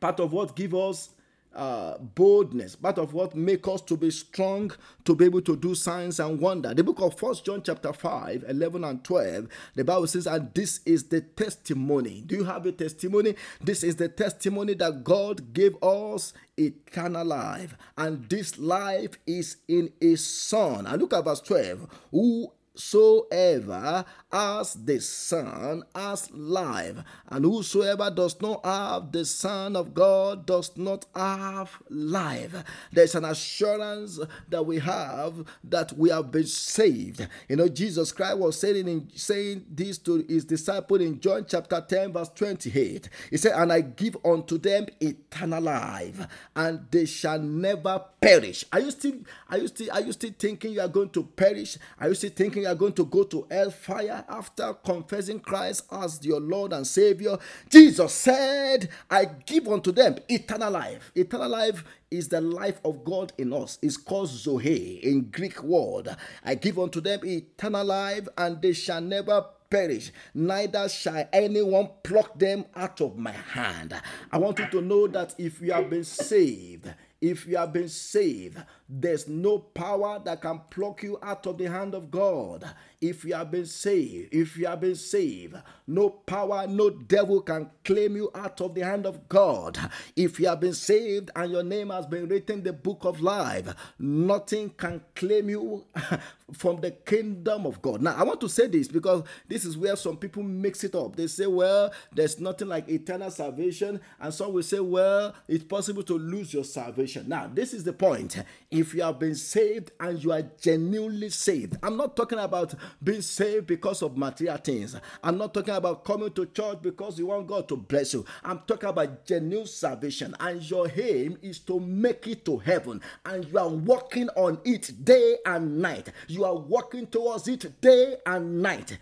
part 0.00 0.20
of 0.20 0.32
what 0.32 0.54
give 0.54 0.74
us 0.74 1.10
uh, 1.58 1.98
boldness, 1.98 2.76
part 2.76 2.98
of 2.98 3.12
what 3.12 3.34
make 3.34 3.66
us 3.66 3.82
to 3.82 3.96
be 3.96 4.10
strong, 4.10 4.70
to 5.04 5.14
be 5.16 5.24
able 5.24 5.42
to 5.42 5.56
do 5.56 5.74
signs 5.74 6.20
and 6.20 6.40
wonder. 6.40 6.72
The 6.72 6.84
book 6.84 7.00
of 7.00 7.18
First 7.18 7.44
John 7.44 7.62
chapter 7.62 7.92
5, 7.92 8.44
11 8.48 8.84
and 8.84 9.02
12, 9.02 9.48
the 9.74 9.84
Bible 9.84 10.06
says, 10.06 10.26
and 10.26 10.54
this 10.54 10.80
is 10.86 11.08
the 11.08 11.20
testimony. 11.20 12.22
Do 12.24 12.36
you 12.36 12.44
have 12.44 12.64
a 12.64 12.72
testimony? 12.72 13.34
This 13.60 13.82
is 13.82 13.96
the 13.96 14.08
testimony 14.08 14.74
that 14.74 15.02
God 15.02 15.52
gave 15.52 15.76
us 15.82 16.32
eternal 16.56 17.24
life, 17.24 17.76
and 17.96 18.28
this 18.28 18.58
life 18.58 19.18
is 19.26 19.56
in 19.66 19.92
his 20.00 20.24
Son. 20.24 20.86
And 20.86 21.00
look 21.00 21.12
at 21.12 21.24
verse 21.24 21.40
12. 21.40 21.88
Who 22.12 22.52
whosoever 22.78 24.04
has 24.30 24.74
the 24.74 25.00
Son 25.00 25.82
has 25.94 26.30
life, 26.30 26.96
and 27.28 27.44
whosoever 27.44 28.10
does 28.10 28.40
not 28.40 28.64
have 28.64 29.10
the 29.10 29.24
Son 29.24 29.74
of 29.74 29.94
God 29.94 30.46
does 30.46 30.76
not 30.76 31.06
have 31.14 31.76
life. 31.90 32.54
There's 32.92 33.14
an 33.14 33.24
assurance 33.24 34.20
that 34.48 34.64
we 34.64 34.78
have 34.78 35.44
that 35.64 35.92
we 35.94 36.10
have 36.10 36.30
been 36.30 36.46
saved. 36.46 37.26
You 37.48 37.56
know, 37.56 37.68
Jesus 37.68 38.12
Christ 38.12 38.38
was 38.38 38.60
saying 38.60 38.86
in, 38.86 39.10
saying 39.14 39.66
this 39.70 39.98
to 39.98 40.24
his 40.28 40.44
disciple 40.44 41.00
in 41.00 41.20
John 41.20 41.46
chapter 41.48 41.84
10, 41.86 42.12
verse 42.12 42.30
28. 42.30 43.08
He 43.30 43.36
said, 43.36 43.52
And 43.52 43.72
I 43.72 43.80
give 43.80 44.16
unto 44.24 44.58
them 44.58 44.86
eternal 45.00 45.62
life, 45.62 46.26
and 46.54 46.86
they 46.90 47.06
shall 47.06 47.38
never 47.40 48.04
perish. 48.20 48.64
Are 48.72 48.80
you 48.80 48.90
still 48.90 49.14
are 49.48 49.58
you 49.58 49.68
still 49.68 49.90
are 49.92 50.00
you 50.00 50.12
still 50.12 50.32
thinking 50.38 50.72
you 50.72 50.80
are 50.80 50.88
going 50.88 51.10
to 51.10 51.24
perish? 51.24 51.78
Are 51.98 52.08
you 52.08 52.14
still 52.14 52.30
thinking 52.30 52.66
are 52.68 52.74
going 52.74 52.92
to 52.92 53.04
go 53.04 53.24
to 53.24 53.46
hellfire 53.50 54.24
after 54.28 54.72
confessing 54.74 55.40
Christ 55.40 55.84
as 55.90 56.24
your 56.24 56.40
Lord 56.40 56.72
and 56.72 56.86
Savior? 56.86 57.38
Jesus 57.68 58.12
said, 58.12 58.88
I 59.10 59.24
give 59.46 59.66
unto 59.68 59.92
them 59.92 60.16
eternal 60.28 60.70
life. 60.70 61.10
Eternal 61.14 61.48
life 61.48 61.84
is 62.10 62.28
the 62.28 62.40
life 62.40 62.80
of 62.84 63.04
God 63.04 63.32
in 63.38 63.52
us. 63.52 63.78
It's 63.82 63.96
called 63.96 64.28
Zoe 64.28 65.00
in 65.02 65.30
Greek 65.30 65.62
word. 65.62 66.16
I 66.44 66.54
give 66.54 66.78
unto 66.78 67.00
them 67.00 67.20
eternal 67.24 67.84
life, 67.84 68.28
and 68.36 68.62
they 68.62 68.72
shall 68.72 69.00
never 69.00 69.44
perish, 69.70 70.12
neither 70.34 70.88
shall 70.88 71.28
anyone 71.32 71.90
pluck 72.02 72.38
them 72.38 72.64
out 72.74 73.00
of 73.00 73.18
my 73.18 73.32
hand. 73.32 73.94
I 74.32 74.38
want 74.38 74.58
you 74.58 74.66
to 74.70 74.80
know 74.80 75.06
that 75.08 75.34
if 75.38 75.60
you 75.60 75.72
have 75.72 75.90
been 75.90 76.04
saved, 76.04 76.88
if 77.20 77.46
you 77.46 77.56
have 77.56 77.72
been 77.72 77.88
saved, 77.88 78.58
there's 78.88 79.26
no 79.28 79.58
power 79.58 80.20
that 80.24 80.40
can 80.40 80.60
pluck 80.70 81.02
you 81.02 81.18
out 81.22 81.46
of 81.46 81.58
the 81.58 81.68
hand 81.68 81.94
of 81.94 82.10
God. 82.10 82.64
If 83.00 83.24
you 83.24 83.34
have 83.34 83.50
been 83.50 83.66
saved, 83.66 84.32
if 84.32 84.56
you 84.56 84.66
have 84.66 84.80
been 84.80 84.94
saved, 84.94 85.56
no 85.86 86.10
power, 86.10 86.66
no 86.68 86.90
devil 86.90 87.40
can 87.40 87.70
claim 87.84 88.16
you 88.16 88.30
out 88.34 88.60
of 88.60 88.74
the 88.74 88.82
hand 88.84 89.04
of 89.04 89.28
God. 89.28 89.78
If 90.16 90.38
you 90.38 90.46
have 90.48 90.60
been 90.60 90.74
saved 90.74 91.30
and 91.34 91.52
your 91.52 91.64
name 91.64 91.90
has 91.90 92.06
been 92.06 92.28
written 92.28 92.58
in 92.58 92.64
the 92.64 92.72
book 92.72 93.04
of 93.04 93.20
life, 93.20 93.74
nothing 93.98 94.70
can 94.70 95.00
claim 95.14 95.50
you 95.50 95.84
from 96.52 96.80
the 96.80 96.92
kingdom 96.92 97.66
of 97.66 97.82
God. 97.82 98.00
Now, 98.00 98.14
I 98.16 98.22
want 98.22 98.40
to 98.42 98.48
say 98.48 98.68
this 98.68 98.88
because 98.88 99.22
this 99.48 99.64
is 99.64 99.76
where 99.76 99.96
some 99.96 100.16
people 100.16 100.42
mix 100.42 100.82
it 100.84 100.94
up. 100.94 101.14
They 101.16 101.26
say, 101.26 101.46
well, 101.46 101.92
there's 102.12 102.40
nothing 102.40 102.68
like 102.68 102.88
eternal 102.88 103.30
salvation, 103.30 104.00
and 104.20 104.32
some 104.32 104.52
will 104.52 104.62
say, 104.62 104.80
well, 104.80 105.34
it's 105.46 105.64
possible 105.64 106.02
to 106.04 106.14
lose 106.14 106.54
your 106.54 106.64
salvation. 106.64 107.07
Now, 107.16 107.50
this 107.52 107.72
is 107.74 107.84
the 107.84 107.92
point 107.92 108.42
if 108.70 108.94
you 108.94 109.02
have 109.02 109.18
been 109.18 109.34
saved 109.34 109.92
and 110.00 110.22
you 110.22 110.32
are 110.32 110.42
genuinely 110.60 111.30
saved, 111.30 111.76
I'm 111.82 111.96
not 111.96 112.16
talking 112.16 112.38
about 112.38 112.74
being 113.02 113.22
saved 113.22 113.66
because 113.66 114.02
of 114.02 114.16
material 114.16 114.56
things. 114.58 114.96
I'm 115.22 115.38
not 115.38 115.54
talking 115.54 115.74
about 115.74 116.04
coming 116.04 116.32
to 116.32 116.46
church 116.46 116.78
because 116.82 117.18
you 117.18 117.26
want 117.26 117.46
God 117.46 117.68
to 117.68 117.76
bless 117.76 118.14
you. 118.14 118.24
I'm 118.44 118.60
talking 118.66 118.88
about 118.88 119.24
genuine 119.24 119.66
salvation, 119.66 120.34
and 120.40 120.62
your 120.68 120.90
aim 120.96 121.38
is 121.42 121.58
to 121.60 121.80
make 121.80 122.26
it 122.26 122.44
to 122.44 122.58
heaven, 122.58 123.00
and 123.24 123.44
you 123.46 123.58
are 123.58 123.68
working 123.68 124.28
on 124.36 124.60
it 124.64 125.04
day 125.04 125.36
and 125.46 125.80
night. 125.80 126.12
You 126.26 126.44
are 126.44 126.56
working 126.56 127.06
towards 127.06 127.48
it 127.48 127.80
day 127.80 128.16
and 128.26 128.62
night. 128.62 128.98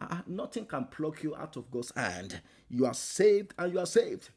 Uh, 0.00 0.18
nothing 0.26 0.64
can 0.64 0.84
pluck 0.84 1.22
you 1.22 1.34
out 1.34 1.56
of 1.56 1.70
God's 1.70 1.92
hand. 1.96 2.40
You 2.68 2.86
are 2.86 2.94
saved 2.94 3.54
and 3.58 3.72
you 3.72 3.80
are 3.80 3.86
saved. 3.86 4.30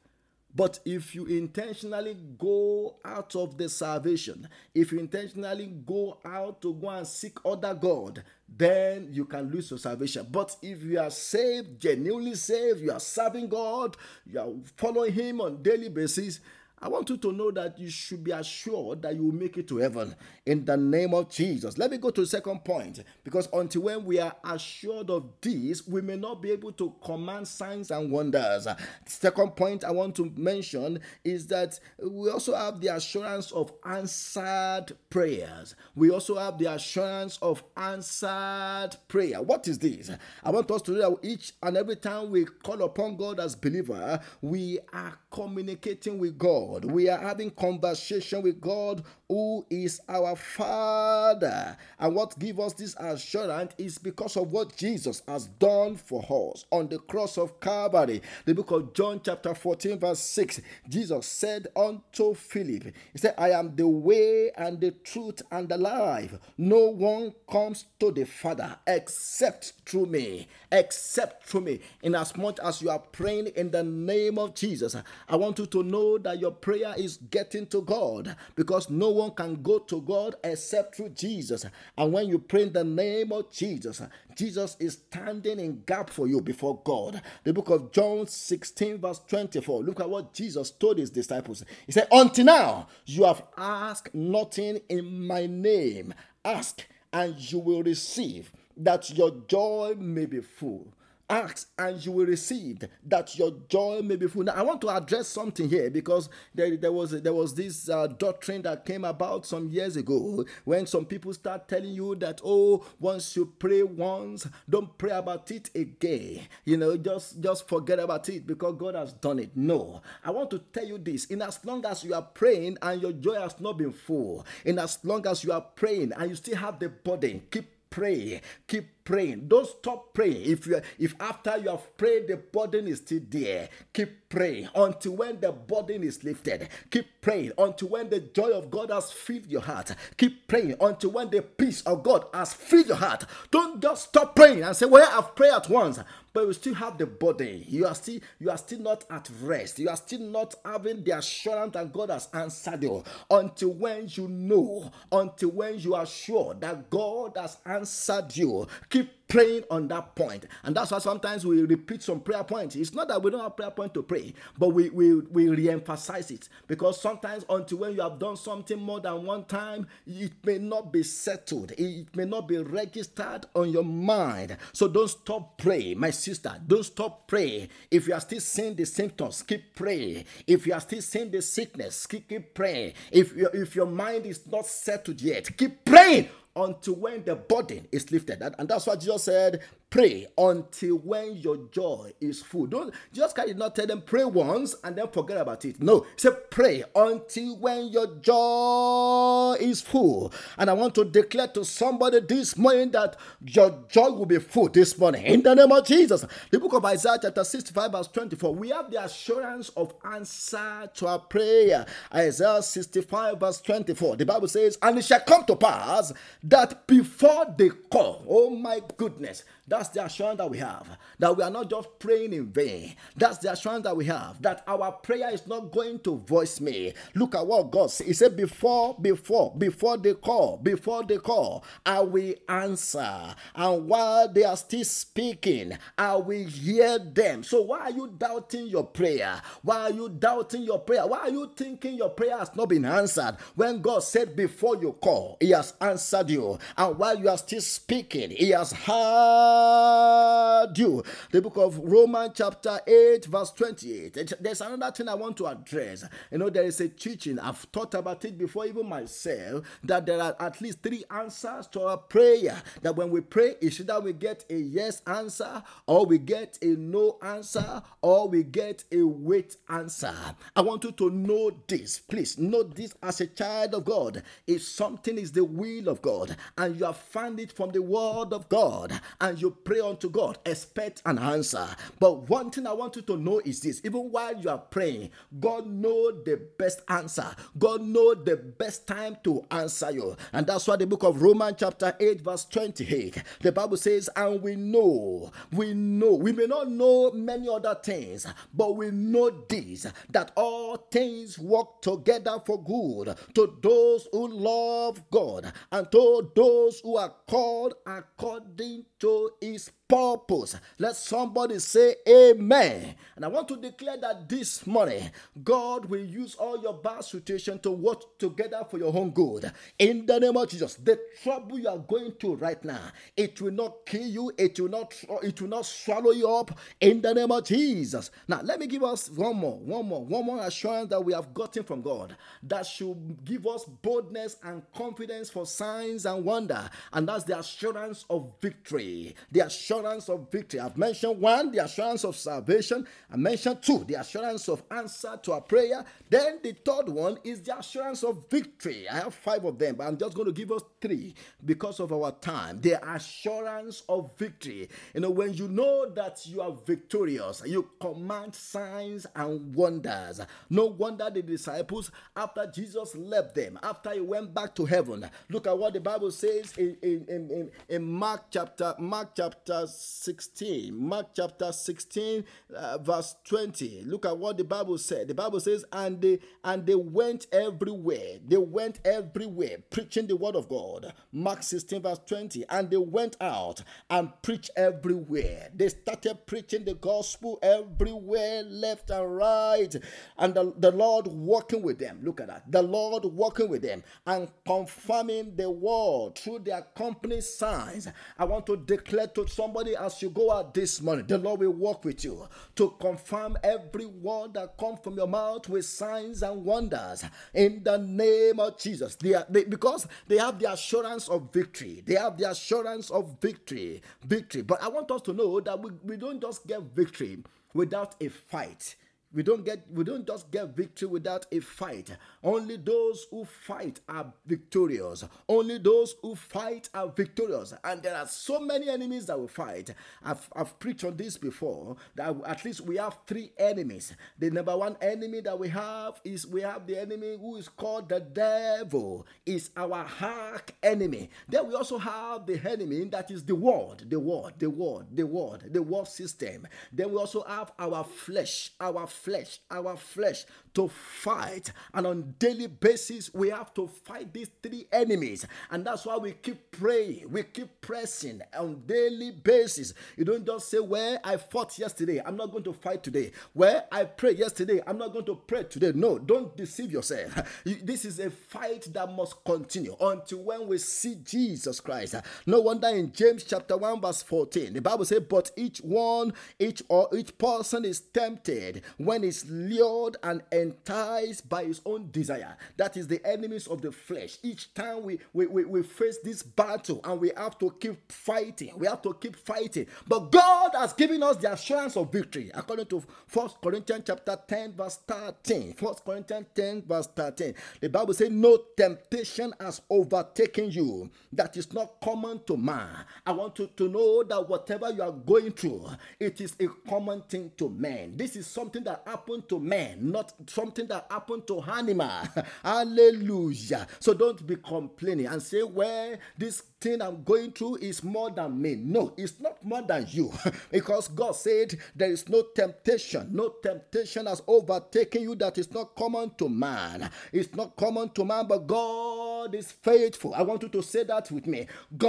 But 0.53 0.79
if 0.85 1.15
you 1.15 1.25
intentionally 1.25 2.17
go 2.37 2.97
out 3.05 3.35
of 3.35 3.57
the 3.57 3.69
salvation, 3.69 4.47
if 4.75 4.91
you 4.91 4.99
intentionally 4.99 5.67
go 5.85 6.17
out 6.25 6.61
to 6.61 6.73
go 6.73 6.89
and 6.89 7.07
seek 7.07 7.37
other 7.45 7.73
God, 7.73 8.23
then 8.47 9.07
you 9.11 9.25
can 9.25 9.49
lose 9.49 9.69
your 9.69 9.79
salvation. 9.79 10.27
But 10.29 10.55
if 10.61 10.83
you 10.83 10.99
are 10.99 11.09
saved, 11.09 11.79
genuinely 11.79 12.35
saved, 12.35 12.81
you 12.81 12.91
are 12.91 12.99
serving 12.99 13.47
God, 13.47 13.95
you 14.25 14.39
are 14.39 14.49
following 14.75 15.13
Him 15.13 15.39
on 15.39 15.63
daily 15.63 15.89
basis, 15.89 16.41
I 16.81 16.87
want 16.87 17.09
you 17.09 17.17
to 17.17 17.31
know 17.31 17.51
that 17.51 17.77
you 17.77 17.91
should 17.91 18.23
be 18.23 18.31
assured 18.31 19.03
that 19.03 19.15
you 19.15 19.25
will 19.25 19.33
make 19.33 19.57
it 19.57 19.67
to 19.67 19.77
heaven 19.77 20.15
in 20.47 20.65
the 20.65 20.75
name 20.75 21.13
of 21.13 21.29
Jesus. 21.29 21.77
Let 21.77 21.91
me 21.91 21.97
go 21.97 22.09
to 22.09 22.21
the 22.21 22.27
second 22.27 22.63
point 22.63 23.03
because 23.23 23.47
until 23.53 23.83
when 23.83 24.03
we 24.03 24.19
are 24.19 24.35
assured 24.43 25.11
of 25.11 25.29
this, 25.41 25.87
we 25.87 26.01
may 26.01 26.15
not 26.15 26.41
be 26.41 26.51
able 26.51 26.71
to 26.73 26.95
command 27.03 27.47
signs 27.47 27.91
and 27.91 28.11
wonders. 28.11 28.67
Second 29.05 29.55
point 29.55 29.83
I 29.83 29.91
want 29.91 30.15
to 30.15 30.31
mention 30.35 30.99
is 31.23 31.45
that 31.47 31.79
we 32.03 32.31
also 32.31 32.55
have 32.55 32.81
the 32.81 32.95
assurance 32.95 33.51
of 33.51 33.71
answered 33.85 34.87
prayers. 35.11 35.75
We 35.95 36.09
also 36.09 36.37
have 36.37 36.57
the 36.57 36.73
assurance 36.73 37.37
of 37.43 37.63
answered 37.77 38.97
prayer. 39.07 39.41
What 39.41 39.67
is 39.67 39.77
this? 39.77 40.09
I 40.43 40.49
want 40.49 40.71
us 40.71 40.81
to 40.83 40.91
know 40.93 41.11
that 41.11 41.27
each 41.27 41.53
and 41.61 41.77
every 41.77 41.97
time 41.97 42.31
we 42.31 42.45
call 42.45 42.81
upon 42.81 43.17
God 43.17 43.39
as 43.39 43.55
believer, 43.55 44.19
we 44.41 44.79
are 44.93 45.17
communicating 45.29 46.17
with 46.17 46.39
God. 46.39 46.70
God. 46.71 46.85
We 46.85 47.09
are 47.09 47.19
having 47.19 47.51
conversation 47.51 48.41
with 48.41 48.61
God 48.61 49.03
who 49.31 49.65
is 49.69 50.01
our 50.09 50.35
Father. 50.35 51.77
And 51.97 52.15
what 52.15 52.37
gives 52.37 52.59
us 52.59 52.73
this 52.73 52.95
assurance 52.99 53.73
is 53.77 53.97
because 53.97 54.35
of 54.35 54.51
what 54.51 54.75
Jesus 54.75 55.23
has 55.25 55.47
done 55.47 55.95
for 55.95 56.51
us 56.53 56.65
on 56.69 56.89
the 56.89 56.99
cross 56.99 57.37
of 57.37 57.59
Calvary. 57.61 58.21
The 58.45 58.53
book 58.53 58.71
of 58.71 58.93
John, 58.93 59.21
chapter 59.23 59.53
14, 59.53 59.99
verse 59.99 60.19
6, 60.19 60.61
Jesus 60.89 61.25
said 61.25 61.67
unto 61.77 62.33
Philip, 62.33 62.93
He 63.13 63.19
said, 63.19 63.35
I 63.37 63.51
am 63.51 63.73
the 63.75 63.87
way 63.87 64.51
and 64.57 64.81
the 64.81 64.91
truth 64.91 65.41
and 65.49 65.69
the 65.69 65.77
life. 65.77 66.35
No 66.57 66.87
one 66.87 67.33
comes 67.49 67.85
to 68.01 68.11
the 68.11 68.25
Father 68.25 68.77
except 68.85 69.73
through 69.85 70.07
me. 70.07 70.49
Except 70.69 71.45
through 71.45 71.61
me. 71.61 71.79
In 72.03 72.15
as 72.15 72.35
much 72.35 72.59
as 72.59 72.81
you 72.81 72.89
are 72.89 72.99
praying 72.99 73.47
in 73.55 73.71
the 73.71 73.83
name 73.83 74.37
of 74.37 74.55
Jesus, 74.55 74.95
I 75.29 75.35
want 75.37 75.57
you 75.57 75.67
to 75.67 75.83
know 75.83 76.17
that 76.17 76.39
your 76.39 76.51
prayer 76.61 76.93
is 76.97 77.17
getting 77.17 77.65
to 77.67 77.81
God 77.81 78.35
because 78.55 78.89
no 78.89 79.09
one 79.09 79.31
can 79.31 79.61
go 79.61 79.79
to 79.79 80.01
God 80.01 80.35
except 80.43 80.95
through 80.95 81.09
Jesus. 81.09 81.65
And 81.97 82.13
when 82.13 82.27
you 82.27 82.39
pray 82.39 82.63
in 82.63 82.73
the 82.73 82.83
name 82.83 83.31
of 83.31 83.51
Jesus, 83.51 84.01
Jesus 84.35 84.77
is 84.79 84.93
standing 84.93 85.59
in 85.59 85.83
gap 85.85 86.09
for 86.09 86.27
you 86.27 86.41
before 86.41 86.79
God. 86.83 87.21
The 87.43 87.53
book 87.53 87.69
of 87.69 87.91
John 87.91 88.27
16, 88.27 88.99
verse 88.99 89.19
24. 89.27 89.83
Look 89.83 89.99
at 89.99 90.09
what 90.09 90.33
Jesus 90.33 90.71
told 90.71 90.97
his 90.97 91.09
disciples. 91.09 91.63
He 91.85 91.91
said, 91.91 92.07
Until 92.11 92.45
now, 92.45 92.87
you 93.05 93.25
have 93.25 93.43
asked 93.57 94.13
nothing 94.13 94.79
in 94.89 95.27
my 95.27 95.45
name. 95.47 96.13
Ask 96.45 96.85
and 97.13 97.35
you 97.51 97.59
will 97.59 97.83
receive, 97.83 98.51
that 98.77 99.09
your 99.11 99.31
joy 99.47 99.95
may 99.97 100.25
be 100.25 100.41
full. 100.41 100.93
Ask 101.31 101.69
and 101.79 102.05
you 102.05 102.11
will 102.11 102.25
receive 102.25 102.83
that 103.05 103.37
your 103.37 103.53
joy 103.69 104.01
may 104.01 104.17
be 104.17 104.27
full. 104.27 104.43
Now, 104.43 104.51
I 104.51 104.63
want 104.63 104.81
to 104.81 104.89
address 104.89 105.29
something 105.29 105.69
here 105.69 105.89
because 105.89 106.27
there, 106.53 106.75
there 106.75 106.91
was 106.91 107.11
there 107.21 107.33
was 107.33 107.55
this 107.55 107.87
uh, 107.87 108.07
doctrine 108.07 108.63
that 108.63 108.85
came 108.85 109.05
about 109.05 109.45
some 109.45 109.69
years 109.69 109.95
ago 109.95 110.43
when 110.65 110.85
some 110.85 111.05
people 111.05 111.33
start 111.33 111.69
telling 111.69 111.93
you 111.93 112.15
that 112.15 112.41
oh, 112.43 112.85
once 112.99 113.33
you 113.37 113.45
pray 113.45 113.81
once, 113.81 114.45
don't 114.69 114.97
pray 114.97 115.11
about 115.11 115.49
it 115.51 115.69
again. 115.73 116.41
You 116.65 116.75
know, 116.75 116.97
just 116.97 117.39
just 117.39 117.65
forget 117.65 117.99
about 117.99 118.27
it 118.27 118.45
because 118.45 118.75
God 118.77 118.95
has 118.95 119.13
done 119.13 119.39
it. 119.39 119.55
No, 119.55 120.01
I 120.25 120.31
want 120.31 120.49
to 120.49 120.59
tell 120.59 120.85
you 120.85 120.97
this: 120.97 121.23
in 121.27 121.41
as 121.41 121.63
long 121.63 121.85
as 121.85 122.03
you 122.03 122.13
are 122.13 122.23
praying 122.23 122.77
and 122.81 123.01
your 123.01 123.13
joy 123.13 123.39
has 123.39 123.57
not 123.61 123.77
been 123.77 123.93
full, 123.93 124.45
in 124.65 124.77
as 124.77 124.99
long 125.05 125.25
as 125.25 125.45
you 125.45 125.53
are 125.53 125.61
praying 125.61 126.11
and 126.17 126.29
you 126.29 126.35
still 126.35 126.57
have 126.57 126.77
the 126.77 126.89
burden, 126.89 127.43
keep 127.49 127.69
pray 127.91 128.41
keep 128.67 129.00
praying. 129.03 129.47
Don't 129.47 129.67
stop 129.67 130.13
praying. 130.13 130.43
If 130.43 130.67
you 130.67 130.81
if 130.99 131.15
after 131.19 131.57
you 131.57 131.69
have 131.69 131.97
prayed 131.97 132.27
the 132.27 132.37
burden 132.37 132.87
is 132.87 132.99
still 132.99 133.21
there 133.29 133.69
keep 133.93 134.29
praying 134.29 134.69
until 134.73 135.17
when 135.17 135.39
the 135.39 135.51
burden 135.51 136.03
is 136.03 136.23
lifted. 136.23 136.69
Keep 136.89 137.05
praying 137.21 137.51
until 137.57 137.89
when 137.89 138.09
the 138.09 138.19
joy 138.19 138.51
of 138.51 138.71
god 138.71 138.89
has 138.89 139.11
filled 139.11 139.45
your 139.47 139.61
heart. 139.61 139.93
Keep 140.17 140.47
praying 140.47 140.75
until 140.79 141.11
when 141.11 141.29
the 141.29 141.41
peace 141.41 141.81
of 141.81 142.03
god 142.03 142.25
has 142.33 142.53
filled 142.53 142.87
your 142.87 142.95
heart. 142.97 143.25
Don't 143.51 143.81
just 143.81 144.09
stop 144.09 144.35
praying 144.35 144.63
and 144.63 144.75
say 144.75 144.85
well 144.85 145.07
i've 145.11 145.35
prayed 145.35 145.51
at 145.53 145.69
once 145.69 145.99
but 146.33 146.45
you 146.47 146.53
still 146.53 146.73
have 146.75 146.97
the 146.97 147.05
burden. 147.05 147.63
you 147.67 147.85
are 147.85 147.95
still 147.95 148.19
you 148.39 148.49
are 148.49 148.57
still 148.57 148.79
not 148.79 149.03
at 149.09 149.29
rest. 149.41 149.79
You 149.79 149.89
are 149.89 149.97
still 149.97 150.21
not 150.21 150.55
having 150.63 151.03
the 151.03 151.17
assurance 151.17 151.73
that 151.73 151.91
god 151.91 152.09
has 152.09 152.29
answered 152.33 152.83
you 152.83 153.03
until 153.29 153.73
when 153.73 154.07
you 154.09 154.27
know 154.27 154.91
until 155.11 155.49
when 155.51 155.79
you 155.79 155.93
are 155.95 156.05
sure 156.05 156.53
that 156.55 156.89
god 156.89 157.33
has 157.35 157.57
answered 157.65 158.35
you 158.35 158.67
keep 158.91 159.27
praying 159.31 159.63
on 159.71 159.87
that 159.87 160.13
point. 160.13 160.45
And 160.63 160.75
that's 160.75 160.91
why 160.91 160.99
sometimes 160.99 161.45
we 161.45 161.61
repeat 161.63 162.03
some 162.03 162.19
prayer 162.19 162.43
points. 162.43 162.75
It's 162.75 162.93
not 162.93 163.07
that 163.07 163.23
we 163.23 163.31
don't 163.31 163.41
have 163.41 163.55
prayer 163.55 163.71
point 163.71 163.93
to 163.93 164.03
pray, 164.03 164.33
but 164.57 164.69
we, 164.69 164.89
we, 164.89 165.15
we 165.15 165.47
re-emphasize 165.47 166.29
it. 166.31 166.49
Because 166.67 166.99
sometimes 166.99 167.45
until 167.49 167.79
when 167.79 167.93
you 167.95 168.01
have 168.01 168.19
done 168.19 168.35
something 168.35 168.77
more 168.77 168.99
than 168.99 169.25
one 169.25 169.45
time, 169.45 169.87
it 170.05 170.33
may 170.43 170.57
not 170.57 170.91
be 170.91 171.01
settled. 171.03 171.71
It 171.77 172.13
may 172.13 172.25
not 172.25 172.47
be 172.49 172.57
registered 172.57 173.45
on 173.55 173.71
your 173.71 173.85
mind. 173.85 174.57
So 174.73 174.89
don't 174.89 175.09
stop 175.09 175.57
praying, 175.57 175.97
my 175.97 176.09
sister. 176.09 176.53
Don't 176.67 176.83
stop 176.83 177.25
praying. 177.27 177.69
If 177.89 178.09
you 178.09 178.13
are 178.13 178.19
still 178.19 178.41
seeing 178.41 178.75
the 178.75 178.85
symptoms, 178.85 179.43
keep 179.43 179.73
praying. 179.73 180.25
If 180.45 180.67
you 180.67 180.73
are 180.73 180.81
still 180.81 181.01
seeing 181.01 181.31
the 181.31 181.41
sickness, 181.41 182.05
keep, 182.05 182.27
keep 182.27 182.53
praying. 182.53 182.93
If, 183.09 183.37
if 183.37 183.77
your 183.77 183.85
mind 183.85 184.25
is 184.25 184.45
not 184.45 184.65
settled 184.65 185.21
yet, 185.21 185.55
keep 185.55 185.85
praying 185.85 186.27
until 186.55 186.95
when 186.95 187.23
the 187.23 187.35
burden 187.35 187.87
is 187.91 188.11
lifted. 188.11 188.41
And, 188.41 188.67
that's 188.67 188.85
what 188.87 188.99
Jesus 188.99 189.23
said 189.23 189.61
pray 189.91 190.25
until 190.37 190.97
when 190.99 191.35
your 191.35 191.57
joy 191.69 192.11
is 192.21 192.41
full. 192.41 192.65
Don't 192.65 192.93
just 193.13 193.35
kind 193.35 193.51
of 193.51 193.57
not 193.57 193.75
tell 193.75 193.85
them 193.85 194.01
pray 194.01 194.23
once 194.23 194.73
and 194.83 194.95
then 194.95 195.07
forget 195.09 195.37
about 195.37 195.65
it. 195.65 195.81
No, 195.81 196.05
say 196.15 196.29
pray 196.49 196.83
until 196.95 197.57
when 197.57 197.89
your 197.89 198.07
joy 198.21 199.57
is 199.59 199.81
full. 199.81 200.33
And 200.57 200.69
I 200.69 200.73
want 200.73 200.95
to 200.95 201.03
declare 201.03 201.49
to 201.49 201.65
somebody 201.65 202.21
this 202.21 202.57
morning 202.57 202.91
that 202.91 203.17
your 203.45 203.83
joy 203.89 204.11
will 204.11 204.25
be 204.25 204.39
full 204.39 204.69
this 204.69 204.97
morning 204.97 205.25
in 205.25 205.43
the 205.43 205.53
name 205.53 205.71
of 205.71 205.85
Jesus. 205.85 206.25
The 206.49 206.59
book 206.59 206.73
of 206.73 206.85
Isaiah, 206.85 207.19
chapter 207.21 207.43
65, 207.43 207.91
verse 207.91 208.07
24. 208.07 208.55
We 208.55 208.69
have 208.69 208.89
the 208.89 209.03
assurance 209.03 209.69
of 209.69 209.93
answer 210.05 210.89
to 210.93 211.07
our 211.07 211.19
prayer. 211.19 211.85
Isaiah 212.13 212.61
65, 212.61 213.39
verse 213.39 213.59
24. 213.59 214.15
The 214.15 214.25
Bible 214.25 214.47
says, 214.47 214.77
And 214.81 214.97
it 214.97 215.03
shall 215.03 215.19
come 215.19 215.43
to 215.45 215.55
pass 215.57 216.13
that 216.43 216.87
before 216.87 217.53
they 217.57 217.69
call, 217.69 218.23
oh 218.29 218.49
my 218.49 218.81
goodness, 218.95 219.43
that's 219.71 219.87
the 219.87 220.03
assurance 220.03 220.37
that 220.39 220.49
we 220.49 220.57
have. 220.57 220.85
That 221.17 221.37
we 221.37 221.43
are 221.43 221.49
not 221.49 221.69
just 221.69 221.97
praying 221.97 222.33
in 222.33 222.47
vain. 222.47 222.93
That's 223.15 223.37
the 223.37 223.53
assurance 223.53 223.85
that 223.85 223.95
we 223.95 224.03
have. 224.03 224.41
That 224.41 224.65
our 224.67 224.91
prayer 224.91 225.33
is 225.33 225.47
not 225.47 225.71
going 225.71 225.99
to 225.99 226.17
voice 226.17 226.59
me. 226.59 226.93
Look 227.15 227.35
at 227.35 227.47
what 227.47 227.71
God 227.71 227.89
said. 227.89 228.07
He 228.07 228.11
said, 228.11 228.35
Before, 228.35 228.97
before, 228.99 229.53
before 229.57 229.95
they 229.95 230.13
call, 230.13 230.57
before 230.57 231.03
they 231.03 231.19
call, 231.19 231.63
I 231.85 232.01
will 232.01 232.33
answer. 232.49 233.33
And 233.55 233.87
while 233.87 234.27
they 234.27 234.43
are 234.43 234.57
still 234.57 234.83
speaking, 234.83 235.77
I 235.97 236.17
will 236.17 236.47
hear 236.47 236.99
them. 236.99 237.41
So 237.41 237.61
why 237.61 237.79
are 237.79 237.91
you 237.91 238.13
doubting 238.17 238.67
your 238.67 238.83
prayer? 238.83 239.41
Why 239.61 239.83
are 239.83 239.91
you 239.91 240.09
doubting 240.09 240.63
your 240.63 240.79
prayer? 240.79 241.07
Why 241.07 241.19
are 241.19 241.29
you 241.29 241.49
thinking 241.55 241.95
your 241.95 242.09
prayer 242.09 242.37
has 242.37 242.53
not 242.57 242.67
been 242.67 242.83
answered? 242.83 243.37
When 243.55 243.81
God 243.81 244.03
said, 244.03 244.35
Before 244.35 244.75
you 244.75 244.91
call, 245.01 245.37
He 245.39 245.51
has 245.51 245.75
answered 245.79 246.29
you. 246.29 246.59
And 246.77 246.97
while 246.97 247.17
you 247.17 247.29
are 247.29 247.37
still 247.37 247.61
speaking, 247.61 248.31
He 248.31 248.49
has 248.49 248.73
heard 248.73 249.60
Uh, 249.61 250.51
answered 250.61 250.77
you. 250.77 251.03
The 251.31 251.41
book 251.41 251.57
of 251.57 251.77
Romans, 251.79 252.33
chapter 252.35 252.79
8, 252.85 253.25
verse 253.25 253.51
28. 253.51 254.33
There's 254.39 254.61
another 254.61 254.91
thing 254.91 255.07
I 255.07 255.13
want 255.15 255.37
to 255.37 255.47
address. 255.47 256.05
You 256.31 256.37
know, 256.37 256.49
there 256.49 256.63
is 256.63 256.79
a 256.81 256.89
teaching, 256.89 257.39
I've 257.39 257.57
thought 257.57 257.93
about 257.93 258.25
it 258.25 258.37
before, 258.37 258.65
even 258.65 258.87
myself, 258.87 259.65
that 259.83 260.05
there 260.05 260.21
are 260.21 260.35
at 260.39 260.61
least 260.61 260.81
three 260.81 261.03
answers 261.09 261.67
to 261.67 261.83
our 261.83 261.97
prayer. 261.97 262.61
That 262.81 262.95
when 262.95 263.09
we 263.11 263.21
pray, 263.21 263.55
it's 263.61 263.79
either 263.79 263.99
we 263.99 264.13
get 264.13 264.45
a 264.49 264.55
yes 264.55 265.01
answer, 265.07 265.63
or 265.87 266.05
we 266.05 266.17
get 266.17 266.57
a 266.61 266.67
no 266.67 267.17
answer, 267.21 267.81
or 268.01 268.27
we 268.27 268.43
get 268.43 268.83
a 268.91 269.03
wait 269.03 269.57
answer. 269.69 270.13
I 270.55 270.61
want 270.61 270.83
you 270.83 270.91
to 270.91 271.09
know 271.09 271.51
this. 271.67 271.99
Please 271.99 272.37
note 272.37 272.75
this 272.75 272.93
as 273.01 273.21
a 273.21 273.27
child 273.27 273.73
of 273.73 273.85
God. 273.85 274.23
If 274.47 274.63
something 274.63 275.17
is 275.17 275.31
the 275.31 275.43
will 275.43 275.89
of 275.89 276.01
God 276.01 276.35
and 276.57 276.77
you 276.77 276.85
have 276.85 276.97
found 276.97 277.39
it 277.39 277.51
from 277.51 277.71
the 277.71 277.81
word 277.81 278.33
of 278.33 278.49
God 278.49 278.99
and 279.19 279.40
you 279.41 279.51
pray 279.51 279.79
unto 279.79 280.09
God, 280.09 280.39
expect 280.45 281.01
an 281.05 281.17
answer. 281.19 281.67
But 281.99 282.29
one 282.29 282.51
thing 282.51 282.67
I 282.67 282.73
want 282.73 282.95
you 282.95 283.01
to 283.03 283.17
know 283.17 283.41
is 283.43 283.61
this 283.61 283.81
even 283.83 284.11
while 284.11 284.37
you 284.37 284.49
are 284.49 284.57
praying, 284.57 285.11
God 285.39 285.67
know 285.67 286.11
the 286.11 286.41
best 286.57 286.81
answer. 286.87 287.27
God 287.57 287.81
know 287.81 288.13
the 288.15 288.37
best 288.37 288.87
time 288.87 289.17
to 289.23 289.43
answer 289.51 289.91
you. 289.91 290.15
And 290.33 290.47
that's 290.47 290.67
why 290.67 290.75
the 290.77 290.87
book 290.87 291.03
of 291.03 291.21
Romans 291.21 291.57
chapter 291.59 291.95
8 291.99 292.21
verse 292.21 292.45
28, 292.45 293.23
the 293.41 293.51
Bible 293.51 293.77
says, 293.77 294.09
and 294.15 294.41
we 294.41 294.55
know, 294.55 295.31
we 295.51 295.73
know, 295.73 296.15
we 296.15 296.31
may 296.31 296.45
not 296.45 296.69
know 296.69 297.11
many 297.11 297.49
other 297.49 297.75
things, 297.83 298.27
but 298.53 298.75
we 298.75 298.91
know 298.91 299.29
this, 299.49 299.87
that 300.09 300.31
all 300.35 300.77
things 300.91 301.39
work 301.39 301.81
together 301.81 302.37
for 302.45 302.63
good 302.63 303.15
to 303.35 303.57
those 303.61 304.07
who 304.11 304.27
love 304.27 305.01
God 305.11 305.51
and 305.71 305.91
to 305.91 306.31
those 306.35 306.79
who 306.81 306.97
are 306.97 307.13
called 307.27 307.75
according 307.85 308.85
to 308.99 309.30
his 309.39 309.71
purpose. 309.91 310.55
Let 310.79 310.95
somebody 310.95 311.59
say 311.59 311.95
amen. 312.07 312.95
And 313.17 313.25
I 313.25 313.27
want 313.27 313.49
to 313.49 313.57
declare 313.57 313.97
that 313.97 314.29
this 314.29 314.65
morning, 314.65 315.11
God 315.43 315.85
will 315.85 316.05
use 316.05 316.35
all 316.35 316.61
your 316.61 316.73
bad 316.73 317.03
situation 317.03 317.59
to 317.59 317.71
work 317.71 318.17
together 318.17 318.65
for 318.69 318.77
your 318.77 318.95
own 318.95 319.11
good. 319.11 319.51
In 319.77 320.05
the 320.05 320.19
name 320.19 320.37
of 320.37 320.49
Jesus, 320.49 320.75
the 320.75 320.97
trouble 321.23 321.59
you 321.59 321.67
are 321.67 321.77
going 321.77 322.13
through 322.13 322.35
right 322.35 322.63
now, 322.63 322.79
it 323.17 323.41
will 323.41 323.51
not 323.51 323.85
kill 323.85 324.07
you, 324.07 324.31
it 324.37 324.59
will 324.59 324.69
not 324.69 324.93
it 325.23 325.41
will 325.41 325.49
not 325.49 325.65
swallow 325.65 326.11
you 326.11 326.29
up 326.29 326.57
in 326.79 327.01
the 327.01 327.13
name 327.13 327.31
of 327.31 327.43
Jesus. 327.43 328.11
Now, 328.27 328.41
let 328.43 328.59
me 328.59 328.67
give 328.67 328.83
us 328.83 329.09
one 329.09 329.35
more, 329.35 329.59
one 329.59 329.85
more, 329.85 330.05
one 330.05 330.25
more 330.25 330.45
assurance 330.45 330.89
that 330.89 331.03
we 331.03 331.13
have 331.13 331.33
gotten 331.33 331.63
from 331.63 331.81
God 331.81 332.15
that 332.43 332.65
should 332.65 333.23
give 333.25 333.45
us 333.45 333.65
boldness 333.65 334.37
and 334.43 334.63
confidence 334.73 335.29
for 335.29 335.45
signs 335.45 336.05
and 336.05 336.23
wonder. 336.23 336.69
And 336.93 337.07
that's 337.07 337.25
the 337.25 337.37
assurance 337.39 338.05
of 338.09 338.31
victory. 338.41 339.15
The 339.31 339.41
assurance 339.41 339.80
assurance 339.81 340.09
of 340.09 340.31
victory. 340.31 340.59
I've 340.59 340.77
mentioned 340.77 341.19
one, 341.19 341.51
the 341.51 341.63
assurance 341.63 342.03
of 342.03 342.15
salvation. 342.15 342.87
I 343.11 343.17
mentioned 343.17 343.61
two, 343.61 343.83
the 343.87 343.95
assurance 343.95 344.47
of 344.47 344.63
answer 344.71 345.19
to 345.23 345.33
a 345.33 345.41
prayer. 345.41 345.83
Then 346.09 346.39
the 346.43 346.53
third 346.53 346.89
one 346.89 347.17
is 347.23 347.41
the 347.41 347.57
assurance 347.57 348.03
of 348.03 348.23
victory. 348.29 348.87
I 348.87 348.99
have 348.99 349.13
five 349.13 349.43
of 349.45 349.57
them, 349.57 349.75
but 349.75 349.87
I'm 349.87 349.97
just 349.97 350.15
going 350.15 350.27
to 350.27 350.33
give 350.33 350.51
us 350.51 350.61
three 350.79 351.15
because 351.45 351.79
of 351.79 351.91
our 351.91 352.11
time. 352.11 352.61
The 352.61 352.79
assurance 352.93 353.83
of 353.89 354.11
victory. 354.17 354.69
You 354.93 355.01
know, 355.01 355.09
when 355.09 355.33
you 355.33 355.47
know 355.47 355.89
that 355.89 356.25
you 356.25 356.41
are 356.41 356.55
victorious, 356.65 357.41
you 357.45 357.69
command 357.79 358.35
signs 358.35 359.07
and 359.15 359.53
wonders. 359.55 360.21
No 360.49 360.65
wonder 360.67 361.09
the 361.09 361.21
disciples, 361.21 361.91
after 362.15 362.49
Jesus 362.53 362.95
left 362.95 363.35
them, 363.35 363.59
after 363.63 363.91
he 363.93 363.99
went 364.01 364.33
back 364.33 364.55
to 364.55 364.65
heaven, 364.65 365.09
look 365.29 365.47
at 365.47 365.57
what 365.57 365.73
the 365.73 365.79
Bible 365.79 366.11
says 366.11 366.53
in, 366.57 366.77
in, 366.81 367.05
in, 367.07 367.51
in 367.69 367.83
Mark 367.83 368.25
chapter, 368.29 368.75
Mark 368.79 369.09
chapter 369.15 369.65
16. 369.77 370.75
Mark 370.75 371.07
chapter 371.15 371.51
16, 371.51 372.23
uh, 372.55 372.77
verse 372.79 373.15
20. 373.25 373.83
Look 373.85 374.05
at 374.05 374.17
what 374.17 374.37
the 374.37 374.43
Bible 374.43 374.77
said. 374.77 375.07
The 375.07 375.13
Bible 375.13 375.39
says, 375.39 375.65
and 375.71 376.01
they 376.01 376.19
and 376.43 376.65
they 376.65 376.75
went 376.75 377.27
everywhere. 377.31 378.19
They 378.27 378.37
went 378.37 378.79
everywhere 378.85 379.57
preaching 379.69 380.07
the 380.07 380.15
word 380.15 380.35
of 380.35 380.49
God. 380.49 380.93
Mark 381.11 381.43
16, 381.43 381.81
verse 381.81 381.99
20. 382.05 382.45
And 382.49 382.69
they 382.69 382.77
went 382.77 383.17
out 383.21 383.63
and 383.89 384.11
preached 384.21 384.51
everywhere. 384.55 385.49
They 385.53 385.69
started 385.69 386.25
preaching 386.25 386.65
the 386.65 386.75
gospel 386.75 387.39
everywhere, 387.41 388.43
left 388.43 388.89
and 388.89 389.15
right. 389.15 389.75
And 390.17 390.33
the, 390.33 390.53
the 390.57 390.71
Lord 390.71 391.07
working 391.07 391.61
with 391.61 391.79
them. 391.79 391.99
Look 392.03 392.21
at 392.21 392.27
that. 392.27 392.51
The 392.51 392.61
Lord 392.61 393.05
working 393.05 393.49
with 393.49 393.61
them 393.61 393.83
and 394.05 394.29
confirming 394.45 395.35
the 395.35 395.49
word 395.49 396.15
through 396.15 396.39
their 396.39 396.61
company 396.75 397.21
signs. 397.21 397.87
I 398.17 398.25
want 398.25 398.45
to 398.47 398.57
declare 398.57 399.07
to 399.07 399.27
somebody 399.27 399.50
somebody 399.51 399.75
as 399.75 400.01
you 400.01 400.09
go 400.09 400.31
out 400.31 400.53
this 400.53 400.81
morning, 400.81 401.05
the 401.05 401.17
Lord 401.17 401.41
will 401.41 401.51
walk 401.51 401.83
with 401.83 402.05
you 402.05 402.25
to 402.55 402.73
confirm 402.79 403.37
every 403.43 403.85
word 403.85 404.33
that 404.35 404.57
comes 404.57 404.79
from 404.81 404.95
your 404.95 405.07
mouth 405.07 405.49
with 405.49 405.65
signs 405.65 406.23
and 406.23 406.45
wonders 406.45 407.03
in 407.33 407.61
the 407.61 407.77
name 407.77 408.39
of 408.39 408.57
Jesus. 408.57 408.95
They 408.95 409.13
are, 409.13 409.25
they, 409.29 409.43
because 409.43 409.87
they 410.07 410.17
have 410.19 410.39
the 410.39 410.53
assurance 410.53 411.09
of 411.09 411.33
victory. 411.33 411.83
They 411.85 411.95
have 411.95 412.17
the 412.17 412.29
assurance 412.29 412.89
of 412.91 413.17
victory. 413.19 413.81
Victory. 414.05 414.41
But 414.41 414.63
I 414.63 414.69
want 414.69 414.89
us 414.89 415.01
to 415.01 415.13
know 415.13 415.41
that 415.41 415.61
we, 415.61 415.71
we 415.83 415.97
don't 415.97 416.21
just 416.21 416.47
get 416.47 416.61
victory 416.73 417.17
without 417.53 417.95
a 417.99 418.07
fight. 418.07 418.77
We 419.13 419.23
don't 419.23 419.43
get 419.43 419.65
we 419.69 419.83
don't 419.83 420.07
just 420.07 420.31
get 420.31 420.55
victory 420.55 420.87
without 420.87 421.25
a 421.31 421.39
fight. 421.41 421.91
Only 422.23 422.55
those 422.55 423.07
who 423.11 423.25
fight 423.25 423.81
are 423.89 424.13
victorious. 424.25 425.03
Only 425.27 425.57
those 425.57 425.95
who 426.01 426.15
fight 426.15 426.69
are 426.73 426.87
victorious. 426.87 427.53
And 427.63 427.83
there 427.83 427.95
are 427.97 428.07
so 428.07 428.39
many 428.39 428.69
enemies 428.69 429.07
that 429.07 429.19
we 429.19 429.27
fight. 429.27 429.73
I've, 430.03 430.29
I've 430.33 430.57
preached 430.59 430.85
on 430.85 430.95
this 430.95 431.17
before 431.17 431.75
that 431.95 432.15
at 432.25 432.45
least 432.45 432.61
we 432.61 432.77
have 432.77 432.99
three 433.05 433.33
enemies. 433.37 433.93
The 434.17 434.29
number 434.29 434.55
one 434.55 434.77
enemy 434.81 435.19
that 435.21 435.37
we 435.37 435.49
have 435.49 435.99
is 436.05 436.25
we 436.25 436.41
have 436.41 436.65
the 436.65 436.79
enemy 436.79 437.17
who 437.19 437.35
is 437.35 437.49
called 437.49 437.89
the 437.89 437.99
devil, 437.99 439.05
is 439.25 439.49
our 439.57 439.83
hack 439.83 440.55
enemy. 440.63 441.09
Then 441.27 441.49
we 441.49 441.55
also 441.55 441.77
have 441.77 442.25
the 442.25 442.39
enemy 442.49 442.85
that 442.85 443.11
is 443.11 443.25
the 443.25 443.35
world, 443.35 443.83
the 443.89 443.99
world, 443.99 444.33
the 444.37 444.49
world, 444.49 444.85
the 444.93 445.05
world, 445.05 445.43
the 445.51 445.61
world 445.61 445.89
system. 445.89 446.47
Then 446.71 446.91
we 446.91 446.97
also 446.97 447.23
have 447.23 447.51
our 447.59 447.83
flesh, 447.83 448.51
our 448.61 448.87
flesh, 448.87 449.00
our 449.49 449.77
flesh 449.77 450.25
to 450.53 450.67
fight. 450.67 451.51
And 451.73 451.87
on 451.87 452.15
daily 452.19 452.47
basis, 452.47 453.13
we 453.13 453.29
have 453.29 453.53
to 453.55 453.67
fight 453.67 454.13
these 454.13 454.29
three 454.41 454.67
enemies. 454.71 455.25
And 455.49 455.65
that's 455.65 455.85
why 455.85 455.97
we 455.97 456.11
keep 456.13 456.51
praying. 456.51 457.11
We 457.11 457.23
keep 457.23 457.61
pressing 457.61 458.21
on 458.37 458.63
daily 458.65 459.11
basis. 459.11 459.73
You 459.97 460.05
don't 460.05 460.25
just 460.25 460.49
say, 460.49 460.59
Where 460.59 460.99
I 461.03 461.17
fought 461.17 461.57
yesterday, 461.57 462.01
I'm 462.03 462.17
not 462.17 462.31
going 462.31 462.43
to 462.45 462.53
fight 462.53 462.83
today. 462.83 463.11
Where 463.33 463.65
I 463.71 463.85
prayed 463.85 464.19
yesterday, 464.19 464.61
I'm 464.65 464.77
not 464.77 464.93
going 464.93 465.05
to 465.05 465.15
pray 465.15 465.43
today. 465.43 465.71
No, 465.73 465.97
don't 465.97 466.35
deceive 466.35 466.71
yourself. 466.71 467.41
This 467.71 467.85
is 467.85 467.99
a 467.99 468.09
fight 468.09 468.67
that 468.73 468.91
must 468.91 469.23
continue 469.23 469.75
until 469.79 470.23
when 470.23 470.47
we 470.47 470.57
see 470.57 470.95
Jesus 471.03 471.59
Christ. 471.59 471.95
No 472.25 472.41
wonder 472.41 472.67
in 472.67 472.91
James 472.91 473.23
chapter 473.23 473.57
1, 473.57 473.81
verse 473.81 474.01
14, 474.03 474.53
the 474.53 474.61
Bible 474.61 474.85
says, 474.85 475.01
But 475.07 475.31
each 475.35 475.59
one, 475.59 476.13
each 476.39 476.63
or 476.69 476.89
each 476.95 477.17
person 477.17 477.65
is 477.65 477.79
tempted 477.79 478.61
when 478.77 478.90
he's 478.99 479.25
lured 479.29 479.97
and 480.03 480.21
enticed 480.31 481.27
by 481.29 481.45
his 481.45 481.61
own 481.65 481.89
desire. 481.91 482.35
That 482.57 482.77
is 482.77 482.87
the 482.87 483.05
enemies 483.07 483.47
of 483.47 483.61
the 483.61 483.71
flesh. 483.71 484.17
Each 484.23 484.53
time 484.53 484.83
we, 484.83 484.99
we, 485.13 485.27
we, 485.27 485.45
we 485.45 485.63
face 485.63 485.97
this 486.03 486.21
battle 486.23 486.81
and 486.83 486.99
we 486.99 487.11
have 487.15 487.37
to 487.39 487.53
keep 487.59 487.91
fighting, 487.91 488.51
we 488.57 488.67
have 488.67 488.81
to 488.83 488.93
keep 488.99 489.15
fighting. 489.15 489.67
But 489.87 490.11
God 490.11 490.51
has 490.55 490.73
given 490.73 491.03
us 491.03 491.17
the 491.17 491.31
assurance 491.33 491.77
of 491.77 491.91
victory 491.91 492.31
according 492.33 492.65
to 492.67 492.83
First 493.07 493.37
Corinthians 493.41 493.83
chapter 493.87 494.17
10, 494.27 494.53
verse 494.53 494.79
13. 494.87 495.53
First 495.53 495.85
Corinthians 495.85 496.27
10, 496.35 496.63
verse 496.63 496.87
13. 496.95 497.33
The 497.61 497.69
Bible 497.69 497.93
says, 497.93 498.09
No 498.09 498.37
temptation 498.57 499.33
has 499.39 499.61
overtaken 499.69 500.51
you 500.51 500.89
that 501.13 501.37
is 501.37 501.53
not 501.53 501.79
common 501.81 502.21
to 502.25 502.37
man. 502.37 502.69
I 503.05 503.11
want 503.11 503.39
you 503.39 503.49
to 503.57 503.69
know 503.69 504.03
that 504.03 504.27
whatever 504.27 504.71
you 504.71 504.81
are 504.81 504.91
going 504.91 505.31
through, 505.31 505.67
it 505.99 506.21
is 506.21 506.35
a 506.39 506.47
common 506.69 507.01
thing 507.03 507.31
to 507.37 507.49
men. 507.49 507.93
This 507.95 508.15
is 508.15 508.27
something 508.27 508.63
that 508.63 508.80
happened 508.87 509.27
to 509.29 509.39
men, 509.39 509.91
not 509.91 510.13
something 510.27 510.67
that 510.67 510.87
happened 510.89 511.27
to 511.27 511.41
animal. 511.41 511.89
Hallelujah. 512.43 513.67
So 513.79 513.93
don't 513.93 514.25
be 514.25 514.35
complaining 514.37 515.07
and 515.07 515.21
say, 515.21 515.43
well, 515.43 515.95
this 516.17 516.43
thing 516.61 516.81
I'm 516.81 517.03
going 517.03 517.31
through 517.31 517.57
is 517.57 517.83
more 517.83 518.09
than 518.11 518.41
me. 518.41 518.55
No, 518.55 518.93
it's 518.95 519.19
not 519.19 519.43
more 519.43 519.61
than 519.63 519.85
you. 519.89 520.11
because 520.51 520.87
God 520.87 521.13
said 521.15 521.57
there 521.75 521.91
is 521.91 522.07
no 522.07 522.23
temptation. 522.35 523.09
No 523.11 523.29
temptation 523.43 524.05
has 524.05 524.21
overtaken 524.27 525.01
you 525.01 525.15
that 525.15 525.37
is 525.37 525.51
not 525.51 525.75
common 525.75 526.11
to 526.17 526.29
man. 526.29 526.89
It's 527.11 527.35
not 527.35 527.55
common 527.57 527.89
to 527.89 528.05
man, 528.05 528.27
but 528.27 528.47
God 528.47 529.35
is 529.35 529.51
faithful. 529.51 530.13
I 530.13 530.21
want 530.21 530.43
you 530.43 530.49
to 530.49 530.61
say 530.63 530.83
that 530.83 531.11
with 531.11 531.27
me. 531.27 531.47
God 531.77 531.87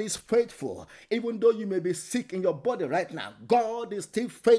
is 0.00 0.16
faithful. 0.16 0.88
Even 1.10 1.38
though 1.40 1.50
you 1.50 1.66
may 1.66 1.80
be 1.80 1.92
sick 1.92 2.32
in 2.32 2.42
your 2.42 2.54
body 2.54 2.84
right 2.84 3.12
now, 3.12 3.34
God 3.46 3.92
is 3.92 4.04
still 4.04 4.28
faithful. 4.28 4.55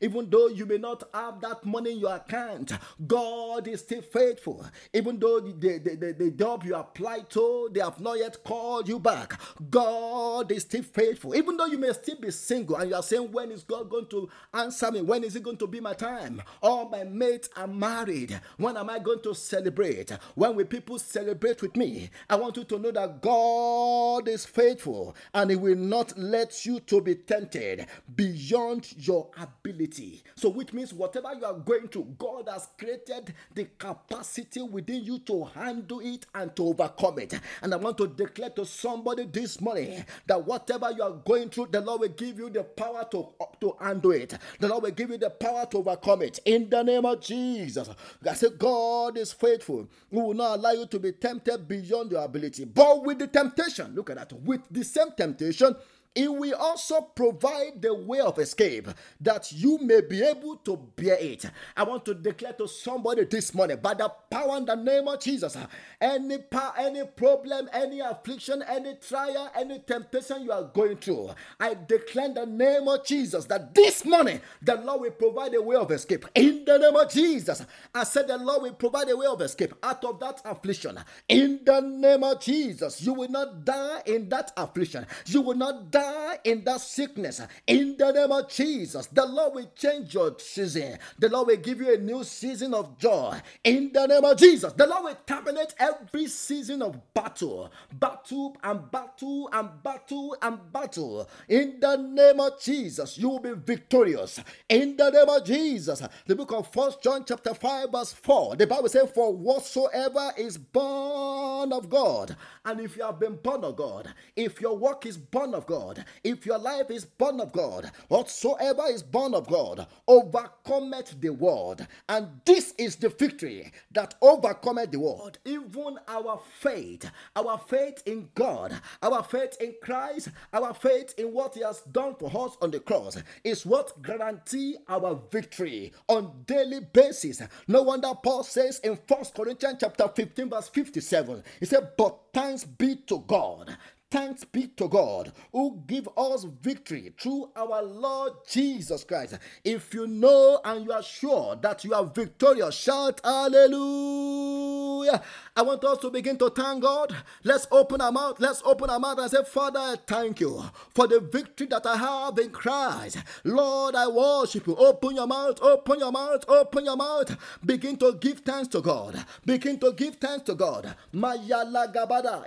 Even 0.00 0.28
though 0.30 0.48
you 0.48 0.66
may 0.66 0.78
not 0.78 1.02
have 1.12 1.40
that 1.40 1.64
money 1.64 1.92
in 1.92 1.98
your 1.98 2.14
account, 2.16 2.72
God 3.06 3.68
is 3.68 3.80
still 3.80 4.02
faithful. 4.02 4.64
Even 4.92 5.18
though 5.18 5.40
the, 5.40 5.78
the, 5.78 5.96
the, 5.96 6.12
the 6.12 6.30
job 6.30 6.64
you 6.64 6.74
applied 6.74 7.30
to, 7.30 7.70
they 7.72 7.80
have 7.80 8.00
not 8.00 8.18
yet 8.18 8.42
called 8.44 8.88
you 8.88 8.98
back, 8.98 9.40
God 9.70 10.50
is 10.52 10.62
still 10.62 10.82
faithful. 10.82 11.34
Even 11.34 11.56
though 11.56 11.66
you 11.66 11.78
may 11.78 11.92
still 11.92 12.16
be 12.20 12.30
single 12.30 12.76
and 12.76 12.90
you 12.90 12.96
are 12.96 13.02
saying, 13.02 13.30
When 13.32 13.50
is 13.50 13.62
God 13.64 13.90
going 13.90 14.06
to 14.06 14.28
answer 14.52 14.90
me? 14.90 15.00
When 15.02 15.24
is 15.24 15.36
it 15.36 15.42
going 15.42 15.56
to 15.58 15.66
be 15.66 15.80
my 15.80 15.94
time? 15.94 16.42
All 16.62 16.88
my 16.88 17.04
mates 17.04 17.48
are 17.56 17.66
married. 17.66 18.40
When 18.56 18.76
am 18.76 18.90
I 18.90 18.98
going 18.98 19.22
to 19.22 19.34
celebrate? 19.34 20.10
When 20.34 20.56
will 20.56 20.64
people 20.64 20.98
celebrate 20.98 21.62
with 21.62 21.76
me? 21.76 22.10
I 22.28 22.36
want 22.36 22.56
you 22.56 22.64
to 22.64 22.78
know 22.78 22.90
that 22.92 23.20
God 23.22 24.28
is 24.28 24.44
faithful 24.46 25.16
and 25.32 25.50
He 25.50 25.56
will 25.56 25.76
not 25.76 26.16
let 26.18 26.64
you 26.66 26.80
to 26.80 27.00
be 27.00 27.14
tempted 27.14 27.86
beyond 28.14 28.94
your 29.06 29.23
ability. 29.38 30.22
So, 30.36 30.48
which 30.48 30.72
means 30.72 30.92
whatever 30.92 31.32
you 31.34 31.44
are 31.44 31.54
going 31.54 31.88
through, 31.88 32.14
God 32.18 32.48
has 32.50 32.68
created 32.78 33.34
the 33.54 33.66
capacity 33.78 34.62
within 34.62 35.04
you 35.04 35.18
to 35.20 35.44
handle 35.44 36.00
it 36.00 36.26
and 36.34 36.54
to 36.56 36.66
overcome 36.68 37.18
it. 37.18 37.34
And 37.62 37.72
I 37.74 37.76
want 37.76 37.98
to 37.98 38.06
declare 38.08 38.50
to 38.50 38.64
somebody 38.64 39.24
this 39.24 39.60
morning 39.60 40.04
that 40.26 40.44
whatever 40.46 40.90
you 40.92 41.02
are 41.02 41.12
going 41.12 41.50
through, 41.50 41.68
the 41.70 41.80
Lord 41.80 42.00
will 42.00 42.08
give 42.08 42.38
you 42.38 42.50
the 42.50 42.64
power 42.64 43.06
to, 43.10 43.28
to 43.60 43.76
handle 43.80 44.12
it. 44.12 44.36
The 44.60 44.68
Lord 44.68 44.84
will 44.84 44.90
give 44.90 45.10
you 45.10 45.18
the 45.18 45.30
power 45.30 45.66
to 45.70 45.78
overcome 45.78 46.22
it. 46.22 46.40
In 46.44 46.68
the 46.68 46.82
name 46.82 47.04
of 47.04 47.20
Jesus. 47.20 47.88
I 48.28 48.34
say, 48.34 48.48
God 48.56 49.16
is 49.18 49.32
faithful. 49.32 49.88
He 50.10 50.16
will 50.16 50.34
not 50.34 50.58
allow 50.58 50.72
you 50.72 50.86
to 50.86 50.98
be 50.98 51.12
tempted 51.12 51.68
beyond 51.68 52.10
your 52.12 52.24
ability. 52.24 52.64
But 52.64 53.04
with 53.04 53.18
the 53.18 53.26
temptation, 53.26 53.94
look 53.94 54.10
at 54.10 54.16
that, 54.16 54.32
with 54.32 54.62
the 54.70 54.84
same 54.84 55.12
temptation, 55.16 55.74
it 56.14 56.32
will 56.32 56.54
also 56.54 57.00
provide 57.00 57.82
the 57.82 57.92
way 57.92 58.20
of 58.20 58.38
escape 58.38 58.88
that 59.20 59.50
you 59.52 59.78
may 59.78 60.00
be 60.00 60.22
able 60.22 60.56
to 60.58 60.76
bear 60.96 61.16
it. 61.18 61.44
I 61.76 61.82
want 61.82 62.04
to 62.04 62.14
declare 62.14 62.52
to 62.54 62.68
somebody 62.68 63.24
this 63.24 63.52
morning 63.52 63.78
by 63.82 63.94
the 63.94 64.08
power 64.30 64.56
in 64.58 64.64
the 64.64 64.76
name 64.76 65.08
of 65.08 65.20
Jesus 65.20 65.56
any 66.00 66.38
power, 66.38 66.72
any 66.78 67.04
problem, 67.04 67.68
any 67.72 68.00
affliction, 68.00 68.62
any 68.68 68.94
trial, 68.96 69.50
any 69.56 69.80
temptation 69.80 70.42
you 70.44 70.52
are 70.52 70.64
going 70.64 70.96
through, 70.96 71.30
I 71.58 71.74
declare 71.74 72.26
in 72.26 72.34
the 72.34 72.46
name 72.46 72.86
of 72.86 73.04
Jesus 73.04 73.44
that 73.46 73.74
this 73.74 74.04
morning 74.04 74.40
the 74.62 74.76
Lord 74.76 75.00
will 75.00 75.10
provide 75.10 75.54
a 75.54 75.62
way 75.62 75.76
of 75.76 75.90
escape. 75.90 76.26
In 76.34 76.64
the 76.64 76.78
name 76.78 76.94
of 76.96 77.10
Jesus, 77.10 77.64
I 77.94 78.04
said 78.04 78.28
the 78.28 78.38
Lord 78.38 78.62
will 78.62 78.72
provide 78.74 79.08
a 79.08 79.16
way 79.16 79.26
of 79.26 79.40
escape 79.40 79.74
out 79.82 80.04
of 80.04 80.20
that 80.20 80.40
affliction. 80.44 80.98
In 81.28 81.60
the 81.64 81.80
name 81.80 82.22
of 82.22 82.40
Jesus, 82.40 83.02
you 83.02 83.14
will 83.14 83.30
not 83.30 83.64
die 83.64 84.02
in 84.06 84.28
that 84.28 84.52
affliction. 84.56 85.06
You 85.26 85.40
will 85.40 85.56
not 85.56 85.90
die 85.90 86.03
die 86.04 86.38
in 86.44 86.64
that 86.64 86.80
sickness 86.80 87.40
in 87.66 87.96
the 87.96 88.12
name 88.12 88.32
of 88.32 88.48
Jesus. 88.48 89.06
The 89.06 89.24
Lord 89.26 89.54
will 89.54 89.70
change 89.76 90.14
your 90.14 90.36
season. 90.38 90.98
The 91.18 91.28
Lord 91.28 91.48
will 91.48 91.56
give 91.56 91.80
you 91.80 91.94
a 91.94 91.98
new 91.98 92.24
season 92.24 92.74
of 92.74 92.98
joy 92.98 93.38
in 93.64 93.92
the 93.92 94.06
name 94.06 94.24
of 94.24 94.38
Jesus. 94.38 94.72
The 94.72 94.86
Lord 94.86 95.04
will 95.04 95.18
terminate 95.26 95.74
every 95.78 96.26
season 96.26 96.82
of 96.82 96.98
battle, 97.14 97.70
battle 97.92 98.56
and 98.62 98.90
battle 98.90 99.48
and 99.52 99.68
battle 99.82 100.36
and 100.42 100.58
battle 100.72 101.28
in 101.48 101.78
the 101.80 101.96
name 101.96 102.40
of 102.40 102.60
Jesus. 102.60 103.18
You 103.18 103.28
will 103.30 103.40
be 103.40 103.52
victorious 103.54 104.40
in 104.68 104.96
the 104.96 105.10
name 105.10 105.28
of 105.28 105.44
Jesus. 105.44 106.02
The 106.26 106.34
book 106.34 106.52
of 106.52 106.72
First 106.72 107.02
John, 107.02 107.24
chapter 107.26 107.54
5, 107.54 107.90
verse 107.92 108.12
4. 108.12 108.56
The 108.56 108.66
Bible 108.66 108.88
says, 108.88 109.10
For 109.14 109.32
whatsoever 109.32 110.32
is 110.36 110.56
born 110.58 111.72
of 111.72 111.88
God, 111.88 112.36
and 112.64 112.80
if 112.80 112.96
you 112.96 113.02
have 113.04 113.18
been 113.18 113.36
born 113.36 113.64
of 113.64 113.76
God, 113.76 114.12
if 114.34 114.60
your 114.60 114.76
work 114.76 115.06
is 115.06 115.16
born 115.16 115.54
of 115.54 115.66
God, 115.66 115.93
God, 115.94 116.04
if 116.22 116.46
your 116.46 116.58
life 116.58 116.90
is 116.90 117.04
born 117.04 117.40
of 117.40 117.52
God, 117.52 117.90
whatsoever 118.08 118.82
is 118.88 119.02
born 119.02 119.34
of 119.34 119.48
God, 119.48 119.86
overcometh 120.08 121.20
the 121.20 121.30
world. 121.30 121.86
And 122.08 122.28
this 122.44 122.74
is 122.78 122.96
the 122.96 123.08
victory 123.08 123.72
that 123.92 124.14
overcometh 124.22 124.90
the 124.90 125.00
world. 125.00 125.38
Even 125.44 125.98
our 126.08 126.40
faith, 126.60 127.10
our 127.36 127.58
faith 127.58 128.02
in 128.06 128.28
God, 128.34 128.80
our 129.02 129.22
faith 129.22 129.56
in 129.60 129.74
Christ, 129.82 130.28
our 130.52 130.74
faith 130.74 131.14
in 131.18 131.32
what 131.32 131.54
He 131.54 131.62
has 131.62 131.80
done 131.92 132.14
for 132.18 132.30
us 132.46 132.56
on 132.60 132.70
the 132.70 132.80
cross 132.80 133.16
is 133.44 133.66
what 133.66 134.02
guarantee 134.02 134.76
our 134.88 135.20
victory 135.30 135.92
on 136.08 136.32
daily 136.46 136.80
basis. 136.92 137.42
No 137.68 137.82
wonder 137.82 138.12
Paul 138.22 138.42
says 138.42 138.80
in 138.80 138.98
First 139.06 139.34
Corinthians 139.34 139.78
chapter 139.80 140.08
15, 140.08 140.50
verse 140.50 140.68
57, 140.68 141.42
he 141.60 141.66
said, 141.66 141.92
But 141.96 142.18
thanks 142.32 142.64
be 142.64 142.96
to 143.06 143.20
God 143.26 143.76
Thanks 144.14 144.44
be 144.44 144.68
to 144.76 144.86
God 144.86 145.32
who 145.50 145.82
give 145.88 146.08
us 146.16 146.44
victory 146.62 147.12
through 147.18 147.50
our 147.56 147.82
Lord 147.82 148.34
Jesus 148.48 149.02
Christ. 149.02 149.40
If 149.64 149.92
you 149.92 150.06
know 150.06 150.60
and 150.64 150.84
you 150.84 150.92
are 150.92 151.02
sure 151.02 151.56
that 151.56 151.82
you 151.82 151.94
are 151.94 152.04
victorious, 152.04 152.76
shout 152.76 153.20
hallelujah. 153.24 155.20
I 155.56 155.62
want 155.62 155.82
us 155.82 155.98
to 155.98 156.10
begin 156.10 156.38
to 156.38 156.50
thank 156.50 156.82
God. 156.84 157.12
Let's 157.42 157.66
open 157.72 158.00
our 158.00 158.12
mouth. 158.12 158.38
Let's 158.38 158.62
open 158.64 158.88
our 158.88 159.00
mouth 159.00 159.18
and 159.18 159.28
say, 159.28 159.42
Father, 159.42 159.80
I 159.80 159.96
thank 160.06 160.38
you 160.38 160.62
for 160.90 161.08
the 161.08 161.18
victory 161.18 161.66
that 161.66 161.84
I 161.84 161.96
have 161.96 162.38
in 162.38 162.50
Christ. 162.50 163.18
Lord, 163.42 163.96
I 163.96 164.06
worship 164.06 164.68
you. 164.68 164.76
Open 164.76 165.16
your 165.16 165.26
mouth, 165.26 165.60
open 165.60 165.98
your 165.98 166.12
mouth, 166.12 166.44
open 166.46 166.84
your 166.84 166.96
mouth. 166.96 167.36
Begin 167.64 167.96
to 167.96 168.12
give 168.14 168.38
thanks 168.40 168.68
to 168.68 168.80
God. 168.80 169.24
Begin 169.44 169.80
to 169.80 169.92
give 169.92 170.14
thanks 170.16 170.44
to 170.44 170.54
God. 170.54 170.94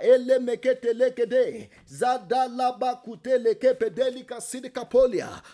Ele 0.00 0.38
mekete 0.38 0.92
lekede 0.94 1.57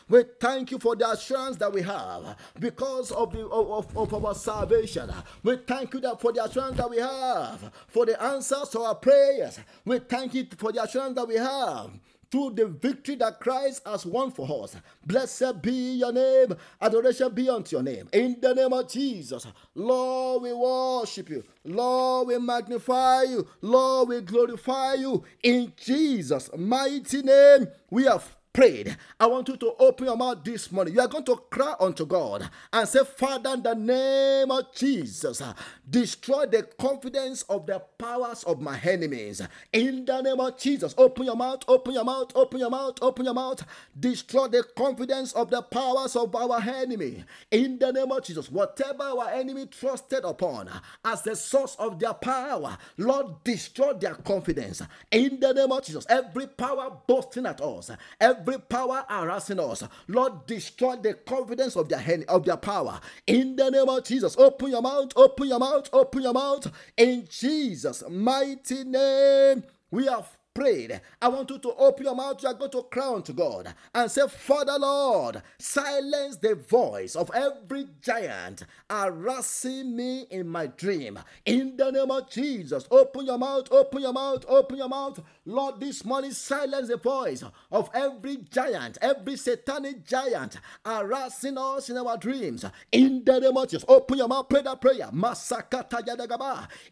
We 0.08 0.24
thank 0.40 0.70
you 0.70 0.78
for 0.78 0.96
the 0.96 1.10
assurance 1.10 1.56
that 1.56 1.72
we 1.72 1.82
have 1.82 2.36
because 2.58 3.12
of 3.12 3.32
the 3.32 3.46
of, 3.46 3.96
of, 3.96 4.24
our 4.24 4.34
salvation. 4.34 5.10
We 5.42 5.56
thank 5.56 5.94
you 5.94 6.00
that 6.00 6.20
for 6.20 6.32
the 6.32 6.44
assurance 6.44 6.76
that 6.76 6.90
we 6.90 6.98
have 6.98 7.72
for 7.88 8.06
the 8.06 8.20
answers 8.22 8.68
to 8.70 8.80
our 8.80 8.94
prayers. 8.94 9.58
We 9.84 9.98
thank 10.00 10.34
you 10.34 10.46
for 10.56 10.72
the 10.72 10.82
assurance 10.82 11.14
that 11.16 11.28
we 11.28 11.36
have 11.36 11.90
through 12.30 12.50
the 12.50 12.66
victory 12.66 13.16
that 13.16 13.40
Christ 13.40 13.82
has 13.86 14.06
won 14.06 14.30
for 14.30 14.64
us. 14.64 14.76
Blessed 15.06 15.62
be 15.62 15.94
your 15.94 16.12
name. 16.12 16.54
Adoration 16.80 17.32
be 17.32 17.48
unto 17.48 17.76
your 17.76 17.82
name. 17.82 18.08
In 18.12 18.38
the 18.40 18.54
name 18.54 18.72
of 18.72 18.88
Jesus. 18.88 19.46
Lord, 19.74 20.42
we 20.42 20.52
worship 20.52 21.30
you. 21.30 21.44
Lord, 21.64 22.28
we 22.28 22.38
magnify 22.38 23.22
you. 23.22 23.46
Lord, 23.60 24.08
we 24.08 24.20
glorify 24.20 24.94
you. 24.94 25.24
In 25.42 25.72
Jesus' 25.76 26.50
mighty 26.56 27.22
name, 27.22 27.68
we 27.90 28.04
have 28.04 28.36
prayed, 28.54 28.96
I 29.18 29.26
want 29.26 29.48
you 29.48 29.56
to 29.56 29.74
open 29.80 30.06
your 30.06 30.16
mouth 30.16 30.44
this 30.44 30.70
morning. 30.72 30.94
You 30.94 31.00
are 31.00 31.08
going 31.08 31.24
to 31.24 31.36
cry 31.50 31.74
unto 31.80 32.06
God 32.06 32.48
and 32.72 32.88
say, 32.88 33.00
Father, 33.04 33.50
in 33.54 33.62
the 33.64 33.74
name 33.74 34.50
of 34.50 34.72
Jesus, 34.72 35.42
destroy 35.90 36.46
the 36.46 36.62
confidence 36.78 37.42
of 37.42 37.66
the 37.66 37.80
powers 37.98 38.44
of 38.44 38.60
my 38.60 38.78
enemies. 38.80 39.42
In 39.72 40.04
the 40.04 40.22
name 40.22 40.38
of 40.38 40.56
Jesus, 40.56 40.94
open 40.96 41.24
your 41.26 41.36
mouth, 41.36 41.64
open 41.66 41.94
your 41.94 42.04
mouth, 42.04 42.30
open 42.36 42.60
your 42.60 42.70
mouth, 42.70 42.94
open 43.02 43.24
your 43.24 43.34
mouth. 43.34 43.64
Destroy 43.98 44.46
the 44.46 44.62
confidence 44.76 45.32
of 45.32 45.50
the 45.50 45.60
powers 45.60 46.14
of 46.14 46.34
our 46.34 46.60
enemy. 46.60 47.24
In 47.50 47.78
the 47.78 47.92
name 47.92 48.12
of 48.12 48.22
Jesus, 48.22 48.50
whatever 48.50 49.02
our 49.02 49.30
enemy 49.30 49.66
trusted 49.66 50.24
upon 50.24 50.70
as 51.04 51.22
the 51.22 51.34
source 51.34 51.74
of 51.80 51.98
their 51.98 52.14
power, 52.14 52.78
Lord, 52.98 53.42
destroy 53.42 53.94
their 53.94 54.14
confidence. 54.14 54.80
In 55.10 55.40
the 55.40 55.52
name 55.52 55.72
of 55.72 55.84
Jesus, 55.84 56.06
every 56.08 56.46
power 56.46 56.96
boasting 57.08 57.46
at 57.46 57.60
us, 57.60 57.90
every 58.20 58.43
every 58.46 58.60
power 58.60 59.04
harassing 59.08 59.60
us. 59.60 59.82
Lord, 60.08 60.46
destroy 60.46 60.96
the 60.96 61.14
confidence 61.14 61.76
of 61.76 61.88
their 61.88 62.24
of 62.28 62.44
their 62.44 62.56
power. 62.56 63.00
In 63.26 63.56
the 63.56 63.70
name 63.70 63.88
of 63.88 64.04
Jesus, 64.04 64.36
open 64.38 64.70
your 64.70 64.82
mouth, 64.82 65.12
open 65.16 65.48
your 65.48 65.58
mouth, 65.58 65.88
open 65.92 66.22
your 66.22 66.32
mouth. 66.32 66.70
In 66.96 67.26
Jesus' 67.28 68.04
mighty 68.08 68.84
name, 68.84 69.64
we 69.90 70.06
have 70.06 70.28
prayed, 70.54 71.00
I 71.20 71.28
want 71.28 71.50
you 71.50 71.58
to 71.58 71.74
open 71.74 72.04
your 72.04 72.14
mouth. 72.14 72.42
You 72.42 72.48
are 72.48 72.54
going 72.54 72.70
to 72.70 72.82
cry 72.84 73.12
unto 73.12 73.32
God 73.32 73.74
and 73.94 74.10
say, 74.10 74.26
Father 74.28 74.78
Lord, 74.78 75.42
silence 75.58 76.36
the 76.36 76.54
voice 76.54 77.16
of 77.16 77.30
every 77.34 77.86
giant 78.00 78.64
harassing 78.88 79.94
me 79.94 80.26
in 80.30 80.48
my 80.48 80.66
dream. 80.66 81.18
In 81.44 81.76
the 81.76 81.90
name 81.90 82.10
of 82.10 82.30
Jesus, 82.30 82.86
open 82.90 83.26
your 83.26 83.38
mouth, 83.38 83.70
open 83.70 84.02
your 84.02 84.12
mouth, 84.12 84.44
open 84.48 84.78
your 84.78 84.88
mouth. 84.88 85.20
Lord, 85.44 85.80
this 85.80 86.04
morning, 86.04 86.30
silence 86.32 86.88
the 86.88 86.96
voice 86.96 87.44
of 87.70 87.90
every 87.92 88.36
giant, 88.50 88.98
every 89.02 89.36
satanic 89.36 90.06
giant 90.06 90.58
harassing 90.86 91.58
us 91.58 91.90
in 91.90 91.96
our 91.98 92.16
dreams. 92.16 92.64
In 92.92 93.24
the 93.24 93.40
name 93.40 93.56
of 93.56 93.68
Jesus, 93.68 93.84
open 93.88 94.18
your 94.18 94.28
mouth, 94.28 94.48
pray 94.48 94.62
that 94.62 94.80
prayer. 94.80 95.10
Masakata. 95.12 96.04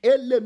Ele. 0.02 0.40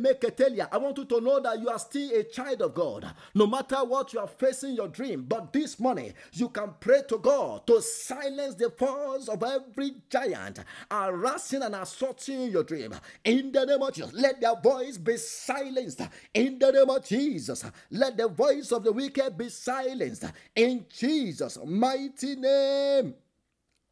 I 0.73 0.77
want 0.79 0.99
you 0.99 1.05
to 1.05 1.21
know 1.21 1.41
that 1.41 1.61
you 1.61 1.69
are 1.69 1.79
still 1.79 2.11
a 2.15 2.25
child 2.25 2.63
of 2.63 2.75
God. 2.75 3.06
No 3.35 3.47
matter 3.47 3.77
what 3.85 4.13
you 4.13 4.21
are 4.21 4.27
facing 4.27 4.75
your 4.75 4.89
dream, 4.89 5.25
but 5.29 5.53
this 5.53 5.79
morning 5.79 6.13
you 6.33 6.49
can 6.49 6.75
pray 6.81 7.03
to 7.09 7.19
God 7.19 7.67
to 7.67 7.81
silence 7.83 8.55
the 8.55 8.71
force 8.71 9.29
of 9.29 9.43
every 9.43 9.97
giant 10.09 10.61
harassing 10.91 11.63
and 11.63 11.75
assaulting 11.75 12.51
your 12.51 12.65
dream. 12.65 12.95
In 13.25 13.53
the 13.53 13.65
name 13.65 13.83
of 13.83 13.93
Jesus, 13.95 14.13
let 14.13 14.41
their 14.41 14.57
voice 14.57 14.99
be 14.99 15.17
silenced. 15.17 16.03
In 16.35 16.59
the 16.59 16.73
name 16.73 16.91
of 16.91 17.05
Jesus, 17.05 17.65
let 17.91 18.17
the 18.17 18.29
voice 18.29 18.73
of 18.73 18.85
the 18.85 18.93
wicked 18.93 19.37
be 19.37 19.49
silenced. 19.49 20.25
In 20.55 20.87
Jesus' 20.89 21.59
mighty 21.65 22.37
name, 22.37 23.15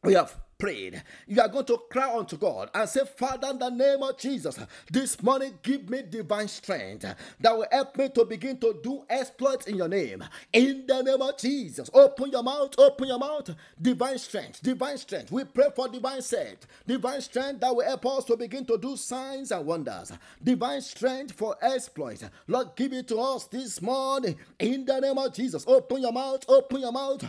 we 0.03 0.13
have 0.13 0.44
prayed, 0.57 1.03
you 1.27 1.41
are 1.41 1.47
going 1.47 1.65
to 1.65 1.77
cry 1.89 2.15
unto 2.15 2.37
God 2.37 2.69
and 2.73 2.87
say, 2.87 3.01
Father, 3.17 3.49
in 3.49 3.59
the 3.59 3.69
name 3.69 4.03
of 4.03 4.17
Jesus, 4.17 4.59
this 4.91 5.21
morning 5.21 5.57
give 5.61 5.89
me 5.89 6.03
divine 6.09 6.47
strength 6.47 7.05
that 7.39 7.57
will 7.57 7.67
help 7.71 7.97
me 7.97 8.09
to 8.09 8.25
begin 8.25 8.57
to 8.59 8.79
do 8.83 9.03
exploits 9.09 9.67
in 9.67 9.75
your 9.75 9.87
name. 9.87 10.23
In 10.53 10.85
the 10.87 11.01
name 11.01 11.21
of 11.21 11.37
Jesus, 11.37 11.89
open 11.93 12.31
your 12.31 12.43
mouth, 12.43 12.73
open 12.77 13.07
your 13.07 13.19
mouth. 13.19 13.49
Divine 13.81 14.17
strength, 14.17 14.61
divine 14.61 14.97
strength. 14.97 15.31
We 15.31 15.43
pray 15.43 15.67
for 15.75 15.87
divine 15.87 16.21
strength, 16.21 16.67
divine 16.87 17.21
strength 17.21 17.61
that 17.61 17.75
will 17.75 17.85
help 17.85 18.05
us 18.05 18.25
to 18.25 18.37
begin 18.37 18.65
to 18.65 18.77
do 18.77 18.95
signs 18.95 19.51
and 19.51 19.65
wonders. 19.65 20.11
Divine 20.43 20.81
strength 20.81 21.33
for 21.33 21.55
exploits. 21.61 22.23
Lord, 22.47 22.69
give 22.75 22.93
it 22.93 23.07
to 23.09 23.17
us 23.19 23.45
this 23.45 23.81
morning. 23.81 24.35
In 24.59 24.85
the 24.85 24.99
name 24.99 25.17
of 25.17 25.33
Jesus, 25.33 25.65
open 25.67 26.01
your 26.01 26.11
mouth, 26.11 26.45
open 26.47 26.81
your 26.81 26.91
mouth. 26.91 27.23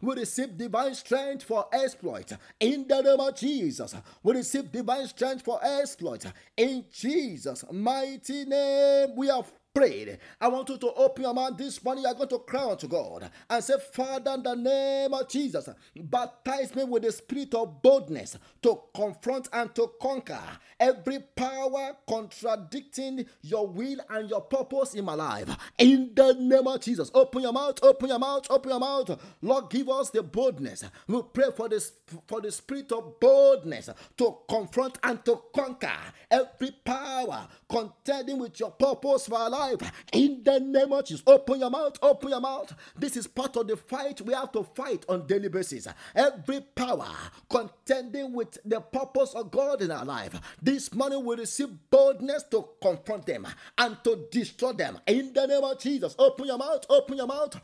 We 0.00 0.14
receive 0.32 0.56
divine 0.56 0.94
strength 0.94 1.42
for 1.44 1.66
exploit 1.72 2.32
in 2.58 2.86
the 2.88 3.02
name 3.02 3.20
of 3.20 3.36
Jesus. 3.36 3.94
We 4.22 4.34
receive 4.34 4.72
divine 4.72 5.06
strength 5.06 5.44
for 5.44 5.60
exploit 5.62 6.24
in 6.56 6.84
Jesus' 6.90 7.64
mighty 7.70 8.46
name. 8.46 9.10
We 9.14 9.28
have 9.28 9.52
prayed. 9.74 10.18
I 10.40 10.48
want 10.48 10.68
you 10.68 10.78
to 10.78 10.92
open 10.94 11.24
your 11.24 11.34
mouth 11.34 11.56
this 11.56 11.82
morning. 11.82 12.04
You're 12.04 12.14
going 12.14 12.28
to 12.28 12.38
cry 12.40 12.70
unto 12.70 12.88
God 12.88 13.30
and 13.48 13.64
say, 13.64 13.74
Father, 13.92 14.32
in 14.32 14.42
the 14.42 14.54
name 14.54 15.14
of 15.14 15.28
Jesus, 15.28 15.68
baptize 15.96 16.74
me 16.74 16.84
with 16.84 17.02
the 17.02 17.12
spirit 17.12 17.54
of 17.54 17.82
boldness 17.82 18.38
to 18.62 18.80
confront 18.94 19.48
and 19.52 19.74
to 19.74 19.90
conquer 20.00 20.40
every 20.78 21.20
power 21.36 21.96
contradicting 22.08 23.24
your 23.42 23.66
will 23.66 23.98
and 24.10 24.28
your 24.28 24.42
purpose 24.42 24.94
in 24.94 25.04
my 25.04 25.14
life. 25.14 25.48
In 25.78 26.12
the 26.14 26.34
name 26.34 26.66
of 26.66 26.80
Jesus, 26.80 27.10
open 27.14 27.42
your 27.42 27.52
mouth, 27.52 27.78
open 27.82 28.08
your 28.08 28.18
mouth, 28.18 28.46
open 28.50 28.70
your 28.70 28.80
mouth. 28.80 29.20
Lord, 29.40 29.70
give 29.70 29.88
us 29.88 30.10
the 30.10 30.22
boldness. 30.22 30.84
We 31.06 31.22
pray 31.32 31.50
for 31.56 31.68
this 31.68 31.92
for 32.26 32.40
the 32.40 32.50
spirit 32.50 32.90
of 32.92 33.18
boldness 33.20 33.90
to 34.16 34.36
confront 34.48 34.98
and 35.02 35.24
to 35.24 35.40
conquer 35.54 35.92
every 36.30 36.70
power 36.84 37.48
contending 37.68 38.38
with 38.38 38.58
your 38.60 38.70
purpose 38.70 39.26
for 39.26 39.48
life 39.48 39.78
in 40.12 40.42
the 40.44 40.60
name 40.60 40.92
of 40.92 41.04
Jesus. 41.04 41.22
Open 41.26 41.60
your 41.60 41.70
mouth, 41.70 41.98
open 42.02 42.30
your 42.30 42.40
mouth. 42.40 42.74
This 42.96 43.16
is 43.16 43.26
part 43.26 43.56
of 43.56 43.66
the 43.66 43.76
fight 43.76 44.20
we 44.20 44.34
have 44.34 44.52
to 44.52 44.62
fight 44.62 45.04
on 45.08 45.26
daily 45.26 45.48
basis. 45.48 45.88
Every 46.14 46.60
power 46.60 47.08
contending 47.50 48.32
with 48.32 48.58
the 48.64 48.80
purpose 48.80 49.34
of 49.34 49.50
God 49.50 49.82
in 49.82 49.90
our 49.90 50.04
life. 50.04 50.38
This 50.60 50.92
morning 50.94 51.24
we 51.24 51.36
receive 51.36 51.68
boldness 51.90 52.44
to 52.50 52.66
confront 52.80 53.26
them 53.26 53.46
and 53.78 53.96
to 54.04 54.26
destroy 54.30 54.72
them 54.72 54.98
in 55.06 55.32
the 55.32 55.46
name 55.46 55.64
of 55.64 55.78
Jesus. 55.78 56.14
Open 56.18 56.46
your 56.46 56.58
mouth, 56.58 56.84
open 56.88 57.16
your 57.16 57.26
mouth. 57.26 57.58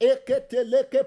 Eketeleke 0.00 1.04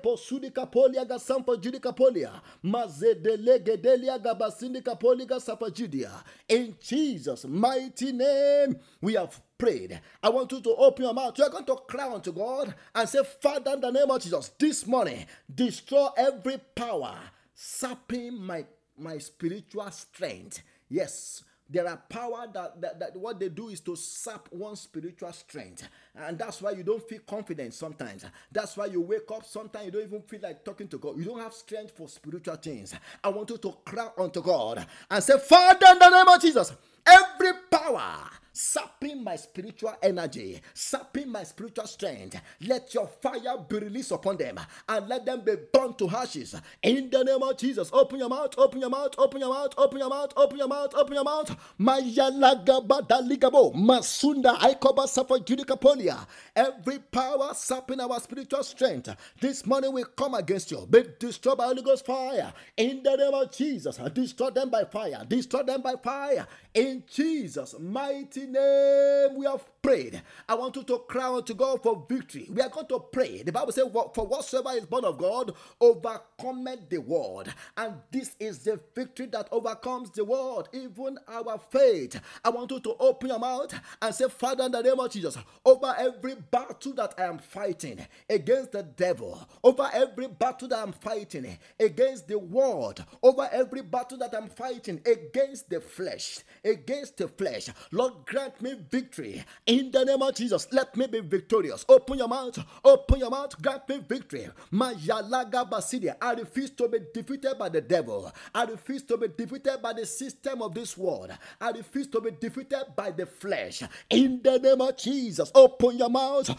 polia 0.65 1.05
gasampa 1.05 1.55
judika 1.55 1.93
polia. 1.93 2.41
Mazedelegdelia 2.63 4.19
gabasindika 4.19 4.95
poliga 4.95 5.39
sapajudia. 5.39 6.11
In 6.47 6.75
Jesus' 6.81 7.45
mighty 7.45 8.11
name, 8.11 8.79
we 9.01 9.13
have 9.13 9.39
prayed. 9.57 9.99
I 10.23 10.29
want 10.29 10.51
you 10.51 10.61
to 10.61 10.75
open 10.75 11.05
your 11.05 11.13
mouth. 11.13 11.37
You're 11.37 11.49
going 11.49 11.65
to 11.65 11.75
cry 11.87 12.11
unto 12.11 12.31
God 12.31 12.73
and 12.95 13.09
say, 13.09 13.19
Father, 13.41 13.73
in 13.73 13.81
the 13.81 13.91
name 13.91 14.09
of 14.09 14.21
Jesus, 14.21 14.51
this 14.59 14.85
morning, 14.87 15.25
destroy 15.53 16.07
every 16.17 16.57
power 16.75 17.15
sapping 17.53 18.39
my, 18.41 18.65
my 18.97 19.17
spiritual 19.17 19.89
strength. 19.91 20.61
Yes, 20.89 21.43
there 21.69 21.87
are 21.87 21.97
power 22.09 22.47
that, 22.53 22.81
that, 22.81 22.99
that 22.99 23.15
what 23.15 23.39
they 23.39 23.49
do 23.49 23.69
is 23.69 23.79
to 23.81 23.95
sap 23.95 24.47
one's 24.51 24.81
spiritual 24.81 25.31
strength. 25.33 25.87
And 26.15 26.37
that's 26.37 26.61
why 26.61 26.71
you 26.71 26.83
don't 26.83 27.07
feel 27.07 27.19
confident 27.27 27.73
sometimes. 27.73 28.25
That's 28.51 28.77
why 28.77 28.85
you 28.85 29.01
wake 29.01 29.29
up, 29.31 29.45
sometimes 29.45 29.85
you 29.85 29.91
don't 29.91 30.03
even 30.03 30.21
feel 30.21 30.39
like 30.41 30.63
talking 30.63 30.87
to 30.89 30.97
God. 30.97 31.17
You 31.17 31.25
don't 31.25 31.39
have 31.39 31.53
strength 31.53 31.91
for 31.95 32.07
spiritual 32.07 32.55
things. 32.55 32.93
I 33.23 33.29
want 33.29 33.49
you 33.49 33.57
to 33.57 33.75
cry 33.85 34.09
unto 34.17 34.41
God 34.41 34.85
and 35.09 35.23
say, 35.23 35.37
Father, 35.39 35.87
in 35.91 35.99
the 35.99 36.09
name 36.09 36.27
of 36.27 36.41
Jesus, 36.41 36.73
every 37.05 37.51
power 37.69 38.29
sapping 38.57 39.23
my 39.23 39.35
spiritual 39.35 39.93
energy, 40.01 40.59
sapping 40.73 41.31
my 41.31 41.43
spiritual 41.43 41.85
strength. 41.87 42.41
Let 42.61 42.93
your 42.93 43.07
fire 43.07 43.57
be 43.69 43.79
released 43.79 44.11
upon 44.11 44.37
them 44.37 44.59
and 44.89 45.07
let 45.07 45.25
them 45.25 45.41
be 45.41 45.53
burned 45.71 45.97
to 45.99 46.09
ashes. 46.09 46.55
In 46.81 47.09
the 47.11 47.23
name 47.23 47.43
of 47.43 47.57
Jesus, 47.57 47.89
open 47.93 48.19
your 48.19 48.29
mouth, 48.29 48.55
open 48.57 48.81
your 48.81 48.89
mouth, 48.89 49.13
open 49.17 49.41
your 49.41 49.49
mouth, 49.53 49.73
open 49.77 49.99
your 49.99 50.09
mouth, 50.09 50.33
open 50.35 50.57
your 50.57 50.67
mouth, 50.67 50.93
open 50.95 51.13
your 51.13 51.23
mouth. 51.23 51.55
Mayalagabadaligabo, 51.79 53.75
Masunda 53.75 54.57
Aikoba 54.57 55.07
Safa 55.07 55.35
Judicapolia. 55.35 56.25
Every 56.55 56.99
power 56.99 57.51
sapping 57.53 57.99
our 58.01 58.19
spiritual 58.19 58.63
strength. 58.63 59.09
This 59.39 59.65
morning 59.67 59.93
will 59.93 60.05
come 60.05 60.33
against 60.33 60.71
you. 60.71 60.87
Be 60.89 61.03
destroyed 61.19 61.59
by 61.59 61.65
Holy 61.65 61.83
Ghost 61.83 62.05
fire. 62.05 62.53
In 62.77 63.03
the 63.03 63.15
name 63.15 63.33
of 63.33 63.51
Jesus, 63.51 63.97
destroy 64.13 64.49
them 64.49 64.69
by 64.71 64.85
fire. 64.85 65.23
Destroy 65.27 65.63
them 65.63 65.81
by 65.83 65.95
fire. 66.03 66.47
In 66.73 67.03
Jesus' 67.11 67.75
mighty 67.79 68.46
name 68.51 69.35
we 69.37 69.45
have 69.45 69.65
prayed. 69.81 70.21
I 70.49 70.55
want 70.55 70.75
you 70.75 70.83
to 70.83 70.99
cry 71.07 71.23
out 71.23 71.47
to 71.47 71.53
God 71.53 71.81
for 71.81 72.05
victory. 72.09 72.47
We 72.51 72.61
are 72.61 72.69
going 72.69 72.87
to 72.87 72.99
pray. 72.99 73.43
The 73.43 73.51
Bible 73.51 73.71
says, 73.71 73.85
For 74.13 74.27
whatsoever 74.27 74.71
is 74.75 74.85
born 74.85 75.05
of 75.05 75.17
God 75.17 75.53
overcometh 75.79 76.89
the 76.89 76.97
world. 76.99 77.53
And 77.77 77.95
this 78.11 78.35
is 78.39 78.59
the 78.59 78.79
victory 78.95 79.27
that 79.27 79.47
overcomes 79.51 80.09
the 80.11 80.25
world, 80.25 80.69
even 80.73 81.17
our 81.27 81.59
faith. 81.69 82.19
I 82.43 82.49
want 82.49 82.71
you 82.71 82.79
to 82.81 82.95
open 82.99 83.29
your 83.29 83.39
mouth 83.39 83.73
and 84.01 84.13
say, 84.13 84.27
Father, 84.27 84.65
in 84.65 84.71
the 84.71 84.81
name 84.81 84.99
of 84.99 85.11
Jesus, 85.11 85.37
over 85.65 85.95
every 85.97 86.35
battle 86.35 86.93
that 86.93 87.13
I 87.17 87.23
am 87.23 87.37
fighting 87.39 88.05
against 88.29 88.71
the 88.73 88.83
devil, 88.83 89.47
over 89.63 89.89
every 89.93 90.27
battle 90.27 90.67
that 90.69 90.79
I'm 90.79 90.93
fighting 90.93 91.57
against 91.79 92.27
the 92.27 92.39
world, 92.39 93.03
over 93.23 93.47
every 93.51 93.81
battle 93.81 94.17
that 94.19 94.35
I'm 94.35 94.49
fighting 94.49 95.01
against 95.05 95.69
the 95.69 95.79
flesh, 95.79 96.39
against 96.63 97.17
the 97.17 97.27
flesh, 97.27 97.69
Lord, 97.91 98.13
grant 98.37 98.61
me 98.61 98.75
victory 98.91 99.43
in 99.65 99.89
the 99.89 100.05
name 100.05 100.21
of 100.21 100.35
Jesus. 100.35 100.67
Let 100.71 100.95
me 100.95 101.07
be 101.07 101.21
victorious. 101.21 101.83
Open 101.89 102.19
your 102.19 102.27
mouth, 102.27 102.63
open 102.85 103.19
your 103.19 103.31
mouth, 103.31 103.59
grant 103.59 103.89
me 103.89 103.99
victory. 104.07 104.47
Mayalaga. 104.71 106.15
I 106.21 106.33
refuse 106.33 106.69
to 106.71 106.87
be 106.87 106.99
defeated 107.13 107.57
by 107.57 107.69
the 107.69 107.81
devil. 107.81 108.31
I 108.53 108.65
refuse 108.65 109.01
to 109.03 109.17
be 109.17 109.27
defeated 109.27 109.81
by 109.81 109.93
the 109.93 110.05
system 110.05 110.61
of 110.61 110.75
this 110.75 110.95
world. 110.95 111.31
I 111.59 111.71
refuse 111.71 112.05
to 112.07 112.21
be 112.21 112.29
defeated 112.31 112.83
by 112.95 113.09
the 113.09 113.25
flesh. 113.25 113.81
In 114.11 114.41
the 114.43 114.59
name 114.59 114.81
of 114.81 114.95
Jesus, 114.97 115.51
open 115.55 115.97
your 115.97 116.09
mouth. 116.09 116.49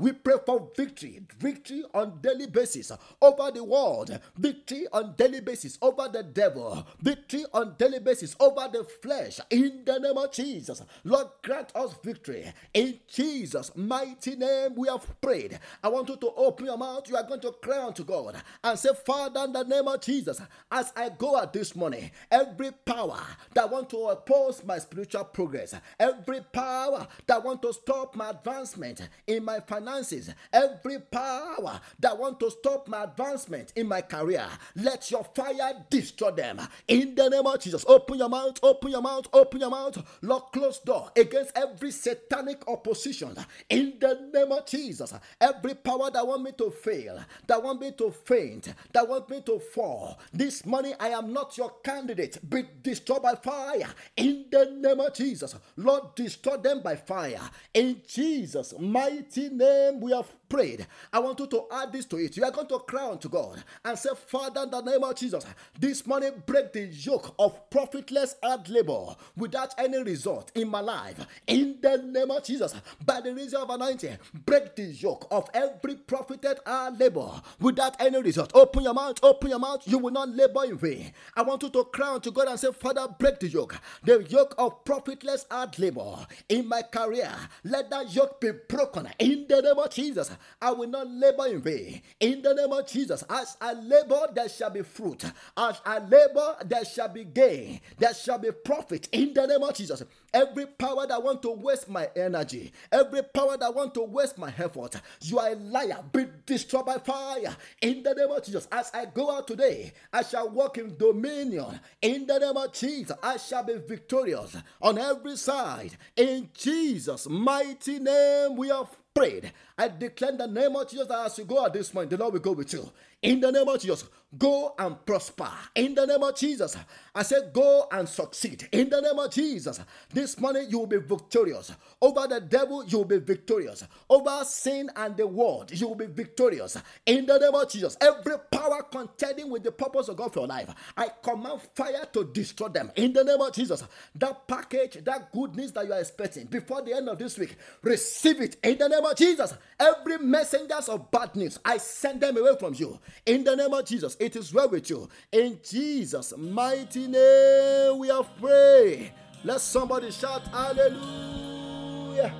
We 0.00 0.12
pray 0.12 0.36
for 0.46 0.70
victory. 0.76 1.20
Victory 1.38 1.84
on 1.92 2.20
daily 2.22 2.46
basis 2.46 2.92
over 3.20 3.50
the 3.50 3.64
world. 3.64 4.18
Victory 4.38 4.86
on 4.92 5.14
daily 5.16 5.40
basis 5.40 5.76
over 5.82 6.08
the 6.08 6.22
devil. 6.22 6.86
Victory 7.00 7.44
on 7.52 7.65
daily 7.66 8.00
basis 8.00 8.36
over 8.40 8.68
the 8.72 8.84
flesh 8.84 9.40
in 9.50 9.82
the 9.84 9.98
name 9.98 10.16
of 10.16 10.32
Jesus. 10.32 10.82
Lord, 11.04 11.28
grant 11.42 11.74
us 11.74 11.94
victory 12.02 12.52
in 12.74 12.98
Jesus' 13.08 13.72
mighty 13.76 14.36
name. 14.36 14.74
We 14.76 14.88
have 14.88 15.20
prayed. 15.20 15.58
I 15.82 15.88
want 15.88 16.08
you 16.08 16.16
to 16.16 16.30
open 16.36 16.66
your 16.66 16.78
mouth. 16.78 17.08
You 17.08 17.16
are 17.16 17.26
going 17.26 17.40
to 17.40 17.52
cry 17.52 17.84
unto 17.84 18.04
God 18.04 18.36
and 18.62 18.78
say, 18.78 18.90
Father, 19.04 19.44
in 19.44 19.52
the 19.52 19.64
name 19.64 19.88
of 19.88 20.00
Jesus, 20.00 20.40
as 20.70 20.92
I 20.96 21.10
go 21.10 21.36
out 21.36 21.52
this 21.52 21.74
morning, 21.76 22.10
every 22.30 22.70
power 22.84 23.20
that 23.54 23.70
want 23.70 23.90
to 23.90 23.98
oppose 24.08 24.64
my 24.64 24.78
spiritual 24.78 25.24
progress, 25.24 25.74
every 25.98 26.40
power 26.52 27.06
that 27.26 27.42
want 27.44 27.62
to 27.62 27.72
stop 27.72 28.14
my 28.16 28.30
advancement 28.30 29.08
in 29.26 29.44
my 29.44 29.60
finances, 29.60 30.30
every 30.52 30.98
power 31.00 31.80
that 32.00 32.18
want 32.18 32.40
to 32.40 32.50
stop 32.50 32.88
my 32.88 33.04
advancement 33.04 33.72
in 33.76 33.88
my 33.88 34.00
career, 34.00 34.46
let 34.74 35.10
your 35.10 35.24
fire 35.34 35.84
destroy 35.90 36.30
them 36.30 36.60
in 36.88 37.14
the 37.14 37.28
name 37.28 37.45
of 37.46 37.60
Jesus. 37.60 37.84
Open 37.88 38.18
your 38.18 38.28
mouth, 38.28 38.58
open 38.62 38.90
your 38.90 39.02
mouth, 39.02 39.26
open 39.32 39.60
your 39.60 39.70
mouth. 39.70 40.18
Lock 40.22 40.52
close 40.52 40.78
door 40.78 41.10
against 41.16 41.52
every 41.56 41.90
satanic 41.90 42.66
opposition 42.68 43.34
in 43.68 43.94
the 44.00 44.30
name 44.32 44.52
of 44.52 44.66
Jesus. 44.66 45.14
Every 45.40 45.74
power 45.74 46.10
that 46.10 46.26
want 46.26 46.42
me 46.42 46.52
to 46.58 46.70
fail, 46.70 47.20
that 47.46 47.62
want 47.62 47.80
me 47.80 47.92
to 47.98 48.10
faint, 48.10 48.72
that 48.92 49.08
want 49.08 49.28
me 49.30 49.40
to 49.46 49.58
fall. 49.58 50.18
This 50.32 50.64
morning 50.66 50.94
I 51.00 51.08
am 51.10 51.32
not 51.32 51.56
your 51.56 51.70
candidate. 51.84 52.38
Be 52.48 52.64
destroyed 52.82 53.22
by 53.22 53.34
fire 53.34 53.88
in 54.16 54.46
the 54.50 54.72
name 54.78 55.00
of 55.00 55.14
Jesus. 55.14 55.54
Lord, 55.76 56.14
destroy 56.14 56.56
them 56.56 56.82
by 56.82 56.96
fire. 56.96 57.40
In 57.74 58.02
Jesus' 58.06 58.74
mighty 58.78 59.48
name 59.50 60.00
we 60.00 60.12
have 60.12 60.28
prayed, 60.48 60.86
I 61.12 61.18
want 61.18 61.38
you 61.40 61.46
to 61.46 61.64
add 61.72 61.92
this 61.92 62.04
to 62.06 62.16
it. 62.16 62.36
You 62.36 62.44
are 62.44 62.50
going 62.50 62.68
to 62.68 62.78
cry 62.80 63.10
unto 63.10 63.28
God 63.28 63.62
and 63.84 63.98
say, 63.98 64.10
Father, 64.26 64.62
in 64.62 64.70
the 64.70 64.80
name 64.80 65.02
of 65.04 65.14
Jesus, 65.16 65.44
this 65.78 66.06
morning 66.06 66.42
break 66.46 66.72
the 66.72 66.86
yoke 66.86 67.34
of 67.38 67.68
profitless 67.70 68.36
hard 68.42 68.68
labor 68.68 69.16
without 69.36 69.74
any 69.78 70.02
result 70.02 70.50
in 70.54 70.68
my 70.68 70.80
life. 70.80 71.26
In 71.46 71.78
the 71.80 71.98
name 71.98 72.30
of 72.30 72.44
Jesus, 72.44 72.74
by 73.04 73.20
the 73.20 73.34
reason 73.34 73.60
of 73.60 73.70
anointing, 73.70 74.16
break 74.44 74.76
the 74.76 74.84
yoke 74.84 75.26
of 75.30 75.48
every 75.54 75.96
profited 75.96 76.58
hard 76.66 76.98
labor 76.98 77.30
without 77.60 78.00
any 78.00 78.20
result. 78.20 78.52
Open 78.54 78.82
your 78.82 78.94
mouth, 78.94 79.18
open 79.22 79.50
your 79.50 79.58
mouth. 79.58 79.82
You 79.86 79.98
will 79.98 80.12
not 80.12 80.28
labor 80.30 80.64
in 80.64 80.78
vain. 80.78 81.12
I 81.34 81.42
want 81.42 81.62
you 81.62 81.70
to 81.70 81.84
cry 81.84 82.14
unto 82.14 82.30
God 82.30 82.48
and 82.48 82.58
say, 82.58 82.72
Father, 82.72 83.06
break 83.18 83.40
the 83.40 83.48
yoke, 83.48 83.76
the 84.04 84.24
yoke 84.28 84.54
of 84.58 84.84
profitless 84.84 85.46
hard 85.50 85.78
labor 85.78 86.26
in 86.48 86.68
my 86.68 86.82
career. 86.82 87.32
Let 87.64 87.90
that 87.90 88.14
yoke 88.14 88.40
be 88.40 88.50
broken 88.68 89.08
in 89.18 89.46
the 89.48 89.62
name 89.62 89.78
of 89.78 89.90
Jesus. 89.90 90.30
I 90.60 90.72
will 90.72 90.88
not 90.88 91.08
labor 91.10 91.46
in 91.46 91.60
vain. 91.60 92.02
In 92.20 92.42
the 92.42 92.54
name 92.54 92.72
of 92.72 92.86
Jesus, 92.86 93.24
as 93.28 93.56
I 93.60 93.72
labor, 93.72 94.28
there 94.34 94.48
shall 94.48 94.70
be 94.70 94.82
fruit. 94.82 95.24
As 95.56 95.80
I 95.84 95.98
labor, 95.98 96.56
there 96.64 96.84
shall 96.84 97.08
be 97.08 97.24
gain. 97.24 97.80
There 97.98 98.14
shall 98.14 98.38
be 98.38 98.50
profit. 98.50 99.08
In 99.12 99.34
the 99.34 99.46
name 99.46 99.62
of 99.62 99.74
Jesus, 99.74 100.02
every 100.32 100.66
power 100.66 101.06
that 101.06 101.22
want 101.22 101.42
to 101.42 101.50
waste 101.50 101.88
my 101.88 102.08
energy, 102.16 102.72
every 102.92 103.22
power 103.22 103.56
that 103.56 103.74
want 103.74 103.94
to 103.94 104.02
waste 104.02 104.38
my 104.38 104.52
effort, 104.58 105.00
you 105.22 105.38
are 105.38 105.50
a 105.50 105.54
liar. 105.54 106.04
Be 106.12 106.26
destroyed 106.44 106.86
by 106.86 106.98
fire. 106.98 107.56
In 107.82 108.02
the 108.02 108.14
name 108.14 108.30
of 108.30 108.44
Jesus, 108.44 108.68
as 108.70 108.90
I 108.94 109.06
go 109.06 109.30
out 109.30 109.46
today, 109.46 109.92
I 110.12 110.22
shall 110.22 110.48
walk 110.48 110.78
in 110.78 110.96
dominion. 110.96 111.80
In 112.02 112.26
the 112.26 112.38
name 112.38 112.56
of 112.56 112.72
Jesus, 112.72 113.16
I 113.22 113.36
shall 113.36 113.64
be 113.64 113.76
victorious 113.76 114.56
on 114.80 114.98
every 114.98 115.36
side. 115.36 115.96
In 116.16 116.50
Jesus' 116.54 117.28
mighty 117.28 117.98
name, 117.98 118.56
we 118.56 118.68
have 118.68 118.88
prayed. 119.16 119.50
I 119.78 119.88
declare 119.88 120.32
in 120.32 120.36
the 120.36 120.46
name 120.46 120.76
of 120.76 120.88
Jesus 120.90 121.08
that 121.08 121.26
as 121.26 121.38
you 121.38 121.44
go 121.44 121.64
at 121.64 121.72
this 121.72 121.90
point, 121.90 122.10
the 122.10 122.18
Lord 122.18 122.34
will 122.34 122.40
go 122.40 122.52
with 122.52 122.72
you. 122.72 122.90
In 123.26 123.40
the 123.40 123.50
name 123.50 123.66
of 123.66 123.80
Jesus, 123.80 124.04
go 124.38 124.74
and 124.78 125.04
prosper. 125.04 125.50
In 125.74 125.96
the 125.96 126.06
name 126.06 126.22
of 126.22 126.36
Jesus, 126.36 126.76
I 127.12 127.24
said, 127.24 127.52
go 127.52 127.88
and 127.90 128.08
succeed. 128.08 128.68
In 128.70 128.88
the 128.88 129.00
name 129.00 129.18
of 129.18 129.32
Jesus, 129.32 129.80
this 130.12 130.38
morning 130.38 130.66
you 130.68 130.78
will 130.78 130.86
be 130.86 130.98
victorious. 130.98 131.72
Over 132.00 132.28
the 132.28 132.40
devil, 132.40 132.84
you 132.84 132.98
will 132.98 133.04
be 133.04 133.18
victorious. 133.18 133.84
Over 134.08 134.44
sin 134.44 134.90
and 134.94 135.16
the 135.16 135.26
world, 135.26 135.72
you 135.72 135.88
will 135.88 135.96
be 135.96 136.06
victorious. 136.06 136.76
In 137.04 137.26
the 137.26 137.38
name 137.38 137.54
of 137.54 137.68
Jesus, 137.68 137.96
every 138.00 138.36
power 138.52 138.82
contending 138.84 139.50
with 139.50 139.64
the 139.64 139.72
purpose 139.72 140.06
of 140.06 140.16
God 140.16 140.32
for 140.32 140.40
your 140.40 140.48
life, 140.48 140.72
I 140.96 141.08
command 141.22 141.62
fire 141.74 142.06
to 142.12 142.24
destroy 142.32 142.68
them. 142.68 142.92
In 142.94 143.12
the 143.12 143.24
name 143.24 143.40
of 143.40 143.52
Jesus, 143.52 143.82
that 144.14 144.46
package, 144.46 145.02
that 145.04 145.32
good 145.32 145.56
news 145.56 145.72
that 145.72 145.84
you 145.86 145.92
are 145.92 146.00
expecting 146.00 146.46
before 146.46 146.82
the 146.82 146.94
end 146.94 147.08
of 147.08 147.18
this 147.18 147.38
week, 147.38 147.56
receive 147.82 148.40
it. 148.40 148.56
In 148.62 148.78
the 148.78 148.88
name 148.88 149.04
of 149.04 149.16
Jesus, 149.16 149.54
every 149.80 150.18
messengers 150.18 150.88
of 150.88 151.10
bad 151.10 151.34
news, 151.34 151.58
I 151.64 151.78
send 151.78 152.20
them 152.20 152.36
away 152.36 152.56
from 152.60 152.74
you. 152.74 153.00
In 153.24 153.44
the 153.44 153.56
name 153.56 153.72
of 153.72 153.84
Jesus, 153.84 154.16
it 154.20 154.36
is 154.36 154.52
well 154.52 154.68
with 154.68 154.90
you. 154.90 155.08
In 155.32 155.58
Jesus' 155.62 156.34
mighty 156.36 157.06
name, 157.06 157.98
we 157.98 158.08
have 158.08 158.28
prayed. 158.38 159.12
Let 159.42 159.60
somebody 159.60 160.10
shout 160.10 160.46
hallelujah. 160.48 162.32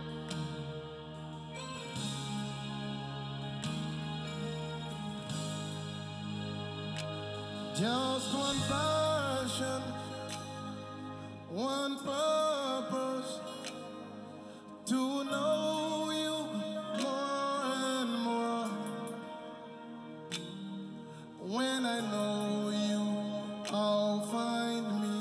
Just 7.79 8.35
one 8.35 8.57
passion, 8.69 9.83
one 11.51 11.99
purpose 11.99 13.41
to 14.87 15.25
know 15.25 16.11
you 16.11 16.66
When 21.57 21.87
I 21.87 22.01
know 22.01 22.69
you, 22.69 23.73
I'll 23.73 24.21
find 24.27 24.87
me. 25.01 25.17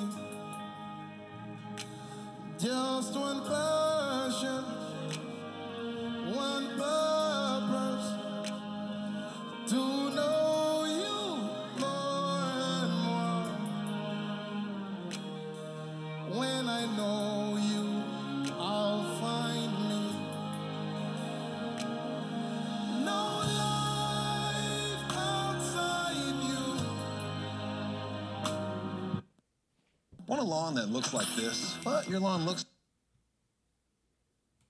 Just 2.59 3.15
one 3.15 3.39
passion, 3.47 4.65
one 6.35 6.67
purpose 6.77 7.14
Want 30.35 30.47
a 30.47 30.51
lawn 30.51 30.75
that 30.75 30.89
looks 30.89 31.13
like 31.13 31.33
this, 31.37 31.77
but 31.81 32.09
your 32.09 32.19
lawn 32.19 32.45
looks 32.45 32.65